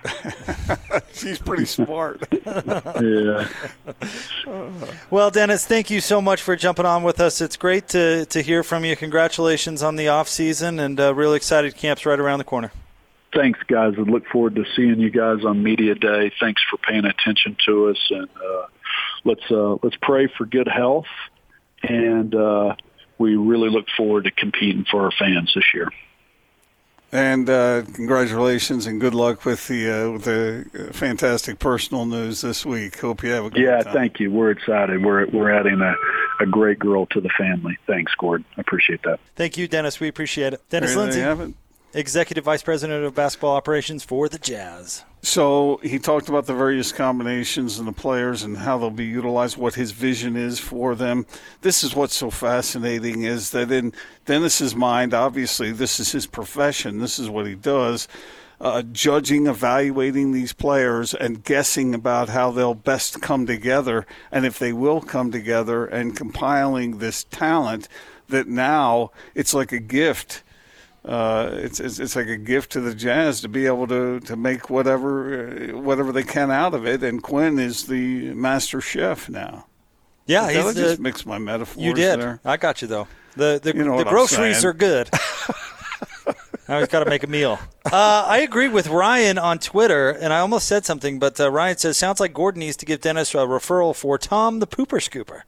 She's 1.14 1.40
pretty 1.40 1.66
smart. 1.66 2.28
yeah. 2.32 3.48
Well, 5.10 5.32
Dennis, 5.32 5.66
thank 5.66 5.90
you 5.90 6.02
so 6.02 6.22
much 6.22 6.42
for 6.42 6.56
jumping 6.56 6.86
on 6.86 7.04
with 7.04 7.20
us. 7.20 7.42
It's 7.42 7.58
great 7.58 7.88
to, 7.90 8.26
to 8.26 8.42
hear 8.42 8.64
from 8.64 8.86
you. 8.86 8.96
Congratulations 8.96 9.82
on 9.82 9.96
the 9.96 10.10
off 10.10 10.28
season, 10.28 10.80
and 10.80 11.00
uh, 11.00 11.14
really 11.14 11.38
excited. 11.38 11.76
Camp's 11.76 12.06
right 12.06 12.20
around 12.20 12.40
the 12.40 12.44
corner. 12.44 12.72
Thanks, 13.34 13.60
guys. 13.68 13.94
I 13.98 14.02
look 14.02 14.26
forward 14.28 14.56
to 14.56 14.66
seeing 14.76 15.00
you 15.00 15.10
guys 15.10 15.46
on 15.46 15.64
media 15.64 15.96
day. 15.96 16.32
Thanks 16.40 16.62
for 16.70 16.78
paying 16.78 17.06
attention 17.06 17.56
to 17.66 17.90
us, 17.90 17.98
and 18.10 18.28
uh, 18.38 18.66
let's 19.26 19.52
uh, 19.52 19.76
let's 19.84 19.98
pray 20.02 20.28
for 20.28 20.46
good 20.46 20.68
health. 20.68 21.08
And 21.84 22.34
uh, 22.34 22.76
we 23.18 23.36
really 23.36 23.70
look 23.70 23.86
forward 23.96 24.24
to 24.24 24.32
competing 24.32 24.86
for 24.90 25.04
our 25.04 25.12
fans 25.12 25.54
this 25.54 25.66
year. 25.74 25.90
And 27.12 27.50
uh, 27.50 27.84
congratulations 27.94 28.88
and 28.88 29.00
good 29.00 29.14
luck 29.14 29.46
with 29.46 29.68
the 29.68 29.90
uh, 29.90 30.12
with 30.12 30.24
the 30.24 30.90
fantastic 30.92 31.60
personal 31.60 32.06
news 32.06 32.42
this 32.42 32.66
week. 32.66 33.00
Hope 33.00 33.24
you 33.24 33.30
have 33.32 33.46
a 33.46 33.50
good 33.52 33.62
yeah. 33.62 33.84
Time. 33.84 33.94
Thank 33.94 34.20
you. 34.20 34.32
We're 34.32 34.52
excited. 34.52 35.04
We're 35.04 35.28
we're 35.28 35.52
adding 35.52 35.82
a, 35.82 35.96
a 36.44 36.46
great 36.46 36.80
girl 36.80 37.06
to 37.08 37.22
the 37.22 37.30
family. 37.38 37.78
Thanks, 37.88 38.14
Gordon. 38.16 38.46
I 38.58 38.62
appreciate 38.62 39.04
that. 39.04 39.20
Thank 39.36 39.58
you, 39.58 39.68
Dennis. 39.68 40.00
We 40.00 40.08
appreciate 40.08 40.54
it. 40.54 40.62
Dennis 40.70 40.96
there 40.96 41.36
Lindsey. 41.36 41.54
Executive 41.96 42.44
vice 42.44 42.62
president 42.62 43.06
of 43.06 43.16
basketball 43.16 43.56
operations 43.56 44.04
for 44.04 44.28
the 44.28 44.38
Jazz. 44.38 45.04
So 45.22 45.80
he 45.82 45.98
talked 45.98 46.30
about 46.30 46.46
the 46.46 46.54
various 46.54 46.92
combinations 46.92 47.80
and 47.80 47.88
the 47.88 47.94
players 47.94 48.44
and 48.44 48.58
how 48.58 48.78
they'll 48.78 48.92
be 48.92 49.06
utilized, 49.06 49.58
what 49.58 49.74
his 49.74 49.92
vision 49.92 50.36
is 50.36 50.60
for 50.60 50.94
them. 50.94 51.26
This 51.62 51.84
is 51.84 51.96
what's 51.96 52.16
so 52.16 52.30
fascinating 52.30 53.24
is 53.24 53.50
that 53.52 53.72
in 53.72 53.94
Dennis's 54.26 54.76
mind, 54.76 55.16
obviously, 55.16 55.72
this 55.72 56.00
is 56.00 56.12
his 56.12 56.28
profession. 56.28 57.00
This 57.00 57.18
is 57.18 57.30
what 57.30 57.48
he 57.48 57.56
does. 57.56 58.08
Uh, 58.62 58.84
judging, 58.84 59.48
evaluating 59.48 60.32
these 60.32 60.54
players, 60.54 61.14
and 61.14 61.44
guessing 61.44 61.94
about 61.94 62.30
how 62.30 62.52
they'll 62.52 62.74
best 62.74 63.22
come 63.22 63.46
together, 63.46 64.06
and 64.32 64.46
if 64.46 64.60
they 64.60 64.72
will 64.72 65.02
come 65.02 65.30
together, 65.30 65.86
and 65.86 66.16
compiling 66.16 67.00
this 67.00 67.26
talent 67.26 67.90
that 68.30 68.48
now 68.48 69.12
it's 69.34 69.54
like 69.54 69.74
a 69.74 69.80
gift 69.80 70.42
uh, 71.06 71.50
it's, 71.54 71.80
it's, 71.80 72.00
it's 72.00 72.16
like 72.16 72.28
a 72.28 72.38
gift 72.38 72.72
to 72.72 72.82
the 72.82 72.96
Jazz 72.96 73.42
to 73.42 73.48
be 73.48 73.68
able 73.68 73.88
to 73.88 74.20
to 74.22 74.36
make 74.36 74.70
whatever 74.70 75.72
uh, 75.74 75.78
whatever 75.78 76.12
they 76.12 76.24
can 76.24 76.52
out 76.52 76.74
of 76.74 76.86
it. 76.88 77.04
And 77.04 77.22
Quin 77.22 77.60
is 77.60 77.86
the 77.86 78.34
master 78.34 78.82
chef 78.82 79.30
now. 79.30 79.68
Yeah, 80.26 80.48
Did 80.48 80.58
I 80.58 80.64
he's 80.64 80.76
just 80.76 80.98
the, 80.98 81.04
mix 81.04 81.26
my 81.26 81.38
metaphors. 81.38 81.84
you 81.84 81.94
did. 81.94 82.20
There? 82.20 82.40
I 82.44 82.58
got 82.58 82.82
you 82.82 82.88
though. 82.88 83.08
The 83.36 83.60
the, 83.62 83.76
You 83.76 83.84
know 83.84 83.98
the 83.98 84.06
groceries 84.06 84.66
are 84.66 84.74
good. 84.74 85.10
I 86.68 86.74
always 86.74 86.88
got 86.88 87.04
to 87.04 87.10
make 87.10 87.22
a 87.22 87.28
meal. 87.28 87.60
Uh, 87.86 88.26
I 88.28 88.40
agree 88.40 88.70
with 88.70 88.88
Ryan 88.88 89.38
on 89.38 89.60
Twitter, 89.60 90.10
and 90.10 90.34
I 90.34 90.40
almost 90.40 90.68
said 90.68 90.84
something, 90.84 91.20
but 91.20 91.40
uh, 91.40 91.52
Ryan 91.52 91.78
says 91.78 91.96
sounds 91.96 92.20
like 92.20 92.34
Gordon 92.34 92.62
needs 92.62 92.76
to 92.78 92.86
give 92.88 93.02
Dennis 93.02 93.36
a 93.36 93.38
referral 93.38 93.96
for 93.96 94.18
Tom 94.18 94.58
the 94.60 94.66
Pooper 94.66 95.00
Scooper. 95.00 95.42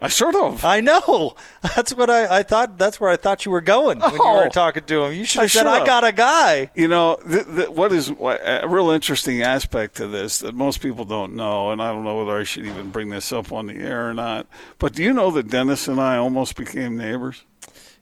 I 0.00 0.08
sort 0.08 0.36
of. 0.36 0.64
I 0.64 0.80
know. 0.80 1.34
That's 1.74 1.92
what 1.92 2.08
I, 2.08 2.38
I 2.38 2.42
thought. 2.44 2.78
That's 2.78 3.00
where 3.00 3.10
I 3.10 3.16
thought 3.16 3.44
you 3.44 3.50
were 3.50 3.60
going 3.60 3.98
when 3.98 4.12
you 4.12 4.18
were 4.18 4.46
Oh. 4.46 4.48
talking 4.48 4.84
to 4.84 5.04
him. 5.04 5.12
You 5.12 5.24
should 5.24 5.40
I 5.40 5.42
have 5.42 5.50
said, 5.50 5.58
should 5.60 5.66
"I 5.66 5.84
got 5.84 6.04
a 6.04 6.12
guy." 6.12 6.70
You 6.76 6.86
know, 6.86 7.18
th- 7.28 7.46
th- 7.46 7.68
what 7.70 7.92
is 7.92 8.08
a 8.10 8.66
real 8.68 8.90
interesting 8.90 9.42
aspect 9.42 9.96
to 9.96 10.06
this 10.06 10.38
that 10.38 10.54
most 10.54 10.80
people 10.80 11.04
don't 11.04 11.34
know, 11.34 11.70
and 11.72 11.82
I 11.82 11.90
don't 11.92 12.04
know 12.04 12.16
whether 12.24 12.38
I 12.38 12.44
should 12.44 12.64
even 12.66 12.90
bring 12.90 13.08
this 13.10 13.32
up 13.32 13.52
on 13.52 13.66
the 13.66 13.74
air 13.74 14.08
or 14.08 14.14
not. 14.14 14.46
But 14.78 14.92
do 14.94 15.02
you 15.02 15.12
know 15.12 15.30
that 15.32 15.48
Dennis 15.48 15.88
and 15.88 16.00
I 16.00 16.16
almost 16.16 16.54
became 16.54 16.96
neighbors? 16.96 17.42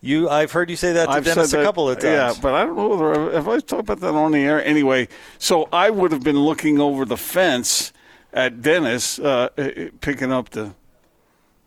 You, 0.02 0.28
I've 0.28 0.52
heard 0.52 0.68
you 0.68 0.76
say 0.76 0.92
that 0.92 1.06
to 1.06 1.11
I've 1.12 1.24
Dennis 1.24 1.50
said 1.50 1.61
a 1.61 1.64
couple 1.64 1.88
of 1.88 1.96
times. 1.98 2.04
Yeah, 2.37 2.42
but 2.42 2.52
I 2.54 2.66
don't 2.66 2.76
know 2.76 2.88
whether 2.88 3.32
have 3.32 3.48
I 3.48 3.59
talked 3.61 3.80
about 3.85 4.00
that 4.00 4.14
on 4.14 4.32
the 4.32 4.40
air. 4.44 4.62
Anyway, 4.62 5.09
so 5.38 5.66
I 5.72 5.88
would 5.88 6.12
have 6.12 6.22
been 6.22 6.38
looking 6.38 6.78
over 6.78 7.06
the 7.06 7.16
fence 7.16 7.92
at 8.35 8.61
Dennis 8.61 9.18
uh, 9.18 9.48
uh, 9.56 9.70
picking 10.02 10.30
up 10.30 10.50
the 10.50 10.74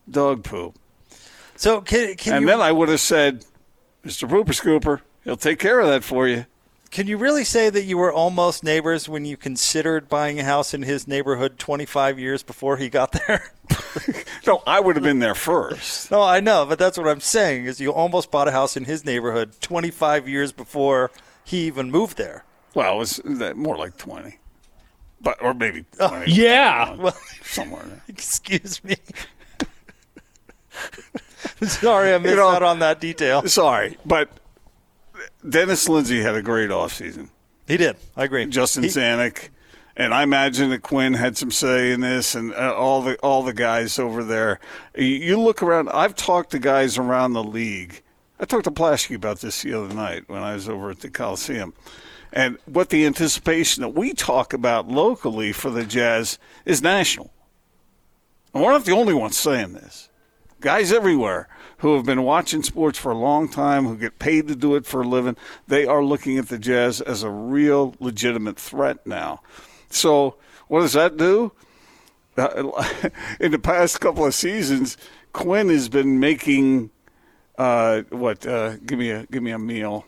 dog 0.08 0.44
poop, 0.44 0.76
so 1.56 1.80
can 1.80 2.14
can 2.14 2.34
and 2.34 2.42
you 2.42 2.46
then 2.48 2.60
I 2.60 2.72
would 2.72 2.88
have 2.88 3.00
said, 3.00 3.44
"Mr. 4.04 4.28
Pooper 4.28 4.54
Scooper, 4.54 5.00
he'll 5.24 5.36
take 5.36 5.58
care 5.58 5.80
of 5.80 5.88
that 5.88 6.04
for 6.04 6.28
you." 6.28 6.46
can 6.90 7.06
you 7.06 7.16
really 7.16 7.44
say 7.44 7.70
that 7.70 7.84
you 7.84 7.96
were 7.96 8.12
almost 8.12 8.64
neighbors 8.64 9.08
when 9.08 9.24
you 9.24 9.36
considered 9.36 10.08
buying 10.08 10.40
a 10.40 10.44
house 10.44 10.74
in 10.74 10.82
his 10.82 11.06
neighborhood 11.06 11.56
25 11.56 12.18
years 12.18 12.42
before 12.42 12.76
he 12.78 12.88
got 12.88 13.12
there? 13.12 13.52
No, 14.46 14.62
I 14.66 14.80
would 14.80 14.96
have 14.96 15.02
been 15.02 15.18
there 15.18 15.34
first. 15.34 16.10
no, 16.10 16.22
I 16.22 16.40
know, 16.40 16.64
but 16.64 16.78
that's 16.78 16.96
what 16.96 17.06
I'm 17.06 17.20
saying 17.20 17.66
is 17.66 17.80
you 17.80 17.92
almost 17.92 18.30
bought 18.30 18.48
a 18.48 18.52
house 18.52 18.76
in 18.76 18.84
his 18.84 19.04
neighborhood 19.04 19.52
25 19.60 20.28
years 20.28 20.50
before 20.50 21.10
he 21.44 21.66
even 21.66 21.90
moved 21.90 22.16
there. 22.16 22.44
Well, 22.74 22.94
it 22.94 22.98
was 22.98 23.20
uh, 23.20 23.52
more 23.54 23.76
like 23.76 23.96
twenty, 23.96 24.38
but 25.20 25.42
or 25.42 25.54
maybe 25.54 25.84
Oh, 25.98 26.08
20, 26.08 26.32
Yeah. 26.32 26.94
Well, 26.94 27.16
somewhere. 27.42 27.82
There. 27.84 28.02
excuse 28.08 28.82
me. 28.82 28.96
Sorry, 31.68 32.14
I 32.14 32.18
missed 32.18 32.36
know- 32.36 32.48
out 32.48 32.62
on 32.62 32.78
that 32.80 33.00
detail. 33.00 33.46
Sorry, 33.46 33.96
but 34.04 34.28
Dennis 35.48 35.88
Lindsey 35.88 36.22
had 36.22 36.34
a 36.34 36.42
great 36.42 36.70
offseason. 36.70 37.28
He 37.66 37.76
did. 37.76 37.96
I 38.16 38.24
agree. 38.24 38.46
Justin 38.46 38.82
He- 38.84 38.88
Zanik, 38.88 39.48
and 39.96 40.12
I 40.14 40.22
imagine 40.22 40.70
that 40.70 40.82
Quin 40.82 41.14
had 41.14 41.36
some 41.36 41.50
say 41.50 41.92
in 41.92 42.00
this, 42.00 42.34
and 42.34 42.52
uh, 42.54 42.74
all 42.76 43.02
the 43.02 43.16
all 43.18 43.42
the 43.42 43.52
guys 43.52 43.98
over 43.98 44.24
there. 44.24 44.58
You, 44.96 45.04
you 45.06 45.40
look 45.40 45.62
around. 45.62 45.88
I've 45.90 46.14
talked 46.16 46.50
to 46.52 46.58
guys 46.58 46.98
around 46.98 47.32
the 47.34 47.44
league. 47.44 48.02
I 48.38 48.46
talked 48.46 48.64
to 48.64 48.70
Plaschke 48.70 49.14
about 49.14 49.40
this 49.40 49.62
the 49.62 49.74
other 49.74 49.94
night 49.94 50.24
when 50.28 50.42
I 50.42 50.54
was 50.54 50.68
over 50.68 50.90
at 50.90 51.00
the 51.00 51.10
Coliseum, 51.10 51.74
and 52.32 52.56
what 52.64 52.88
the 52.88 53.04
anticipation 53.04 53.82
that 53.82 53.90
we 53.90 54.14
talk 54.14 54.52
about 54.54 54.88
locally 54.88 55.52
for 55.52 55.68
the 55.70 55.84
Jazz 55.84 56.38
is 56.64 56.80
national. 56.82 57.30
And 58.52 58.62
we're 58.64 58.72
not 58.72 58.84
the 58.84 58.92
only 58.92 59.14
ones 59.14 59.36
saying 59.36 59.74
this. 59.74 60.08
Guys 60.60 60.92
everywhere 60.92 61.48
who 61.78 61.96
have 61.96 62.04
been 62.04 62.22
watching 62.22 62.62
sports 62.62 62.98
for 62.98 63.10
a 63.12 63.16
long 63.18 63.48
time, 63.48 63.86
who 63.86 63.96
get 63.96 64.18
paid 64.18 64.46
to 64.48 64.54
do 64.54 64.74
it 64.76 64.84
for 64.84 65.00
a 65.00 65.08
living, 65.08 65.36
they 65.66 65.86
are 65.86 66.04
looking 66.04 66.36
at 66.36 66.48
the 66.48 66.58
Jazz 66.58 67.00
as 67.00 67.22
a 67.22 67.30
real 67.30 67.94
legitimate 67.98 68.58
threat 68.58 69.06
now. 69.06 69.40
So, 69.88 70.36
what 70.68 70.80
does 70.82 70.92
that 70.92 71.16
do? 71.16 71.52
Uh, 72.36 72.84
in 73.40 73.52
the 73.52 73.58
past 73.58 74.00
couple 74.00 74.26
of 74.26 74.34
seasons, 74.34 74.98
Quin 75.32 75.70
has 75.70 75.88
been 75.88 76.20
making 76.20 76.90
uh, 77.58 78.02
what? 78.10 78.46
Uh, 78.46 78.76
give 78.78 78.98
me 78.98 79.10
a 79.10 79.24
give 79.26 79.42
me 79.42 79.50
a 79.52 79.58
meal. 79.58 80.04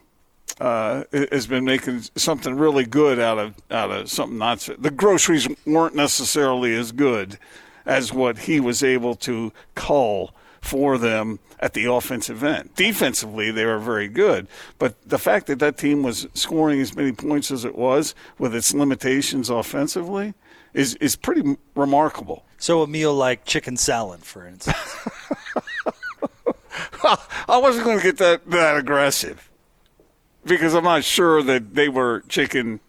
Uh, 0.60 1.04
has 1.30 1.46
been 1.46 1.64
making 1.64 2.02
something 2.14 2.54
really 2.56 2.84
good 2.84 3.18
out 3.18 3.38
of 3.38 3.54
out 3.70 3.90
of 3.90 4.10
something 4.10 4.36
not. 4.38 4.60
so- 4.60 4.74
The 4.74 4.90
groceries 4.90 5.48
weren't 5.64 5.94
necessarily 5.94 6.74
as 6.74 6.92
good 6.92 7.38
as 7.86 8.12
what 8.12 8.38
he 8.40 8.60
was 8.60 8.82
able 8.82 9.14
to 9.16 9.52
cull 9.74 10.34
for 10.62 10.96
them 10.96 11.38
at 11.59 11.75
the 11.75 11.85
offensive 11.85 12.42
end. 12.42 12.70
Defensively, 12.77 13.51
they 13.51 13.66
were 13.66 13.79
very 13.79 14.09
good, 14.09 14.46
but 14.79 14.94
the 15.07 15.18
fact 15.18 15.48
that 15.48 15.59
that 15.59 15.77
team 15.77 16.03
was 16.03 16.27
scoring 16.33 16.81
as 16.81 16.96
many 16.96 17.12
points 17.12 17.51
as 17.51 17.66
it 17.66 17.75
was 17.77 18.14
with 18.38 18.55
its 18.55 18.72
limitations 18.72 19.51
offensively 19.51 20.33
is 20.72 20.94
is 20.94 21.16
pretty 21.16 21.57
remarkable. 21.75 22.46
So 22.59 22.83
a 22.83 22.87
meal 22.87 23.12
like 23.12 23.44
chicken 23.44 23.77
salad, 23.77 24.22
for 24.22 24.46
instance. 24.46 24.79
I 27.48 27.59
wasn't 27.59 27.85
going 27.85 27.98
to 27.98 28.03
get 28.03 28.18
that 28.18 28.48
that 28.51 28.77
aggressive 28.77 29.51
because 30.44 30.75
I'm 30.75 30.85
not 30.85 31.05
sure 31.05 31.42
that 31.42 31.75
they 31.75 31.88
were 31.88 32.22
chicken 32.29 32.81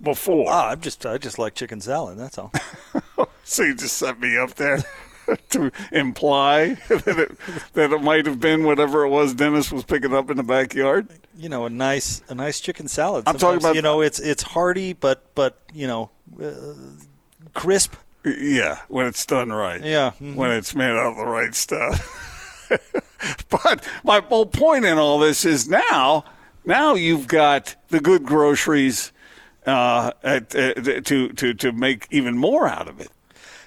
before. 0.00 0.46
ah, 0.48 0.70
I'm 0.70 0.80
just 0.80 1.04
I 1.04 1.18
just 1.18 1.38
like 1.38 1.54
chicken 1.54 1.80
salad. 1.80 2.18
That's 2.18 2.38
all. 2.38 2.52
So 3.42 3.64
you 3.64 3.74
just 3.74 3.96
set 3.96 4.20
me 4.20 4.38
up 4.38 4.54
there 4.54 4.78
to 5.50 5.70
imply 5.92 6.74
that 6.88 7.06
it, 7.18 7.72
that 7.74 7.92
it 7.92 8.02
might 8.02 8.26
have 8.26 8.40
been 8.40 8.64
whatever 8.64 9.04
it 9.04 9.08
was 9.08 9.34
Dennis 9.34 9.70
was 9.72 9.84
picking 9.84 10.14
up 10.14 10.30
in 10.30 10.36
the 10.36 10.42
backyard. 10.42 11.08
You 11.36 11.48
know, 11.48 11.64
a 11.66 11.70
nice 11.70 12.22
a 12.28 12.34
nice 12.34 12.60
chicken 12.60 12.88
salad. 12.88 13.24
I'm 13.26 13.38
talking 13.38 13.58
about- 13.58 13.74
you 13.74 13.82
know 13.82 14.00
it's 14.00 14.18
it's 14.18 14.42
hearty, 14.42 14.92
but 14.92 15.34
but 15.34 15.58
you 15.72 15.86
know, 15.86 16.10
uh, 16.42 16.74
crisp. 17.54 17.94
Yeah, 18.24 18.80
when 18.88 19.06
it's 19.06 19.24
done 19.24 19.50
right. 19.50 19.82
Yeah, 19.82 20.10
mhm. 20.20 20.34
When 20.34 20.50
it's 20.50 20.74
made 20.74 20.90
out 20.90 21.12
of 21.12 21.16
the 21.16 21.24
right 21.24 21.54
stuff. 21.54 22.68
but 23.48 23.86
my 24.04 24.20
whole 24.20 24.46
point 24.46 24.84
in 24.84 24.98
all 24.98 25.18
this 25.18 25.44
is 25.44 25.68
now, 25.68 26.24
now 26.64 26.94
you've 26.94 27.26
got 27.26 27.74
the 27.88 27.98
good 28.00 28.24
groceries 28.24 29.12
uh, 29.66 30.12
at, 30.22 30.54
uh, 30.54 30.74
to 31.00 31.28
to 31.30 31.54
to 31.54 31.72
make 31.72 32.06
even 32.10 32.36
more 32.36 32.68
out 32.68 32.88
of 32.88 33.00
it. 33.00 33.10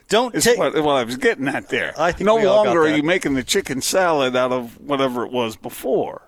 Don't 0.10 0.34
take. 0.42 0.58
what, 0.58 0.74
what 0.76 0.94
I 0.94 1.04
was 1.04 1.18
getting 1.18 1.48
at 1.48 1.70
there. 1.70 1.94
I 1.98 2.12
think 2.12 2.26
no 2.26 2.36
we 2.36 2.46
all 2.46 2.64
got 2.64 2.76
longer 2.76 2.84
are 2.84 2.96
you 2.96 3.04
making 3.04 3.34
the 3.34 3.44
chicken 3.44 3.82
salad 3.82 4.36
out 4.36 4.52
of 4.52 4.80
whatever 4.82 5.26
it 5.26 5.32
was 5.32 5.56
before, 5.56 6.22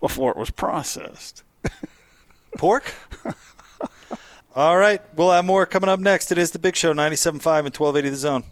before 0.00 0.30
it 0.30 0.36
was 0.36 0.50
processed. 0.50 1.42
Pork? 2.58 2.94
All 4.56 4.78
right. 4.78 5.02
We'll 5.16 5.32
have 5.32 5.44
more 5.44 5.66
coming 5.66 5.90
up 5.90 5.98
next. 5.98 6.30
It 6.30 6.38
is 6.38 6.52
the 6.52 6.58
Big 6.58 6.76
Show, 6.76 6.92
97.5 6.92 7.26
and 7.26 7.76
1280 7.76 8.10
The 8.10 8.16
Zone. 8.16 8.44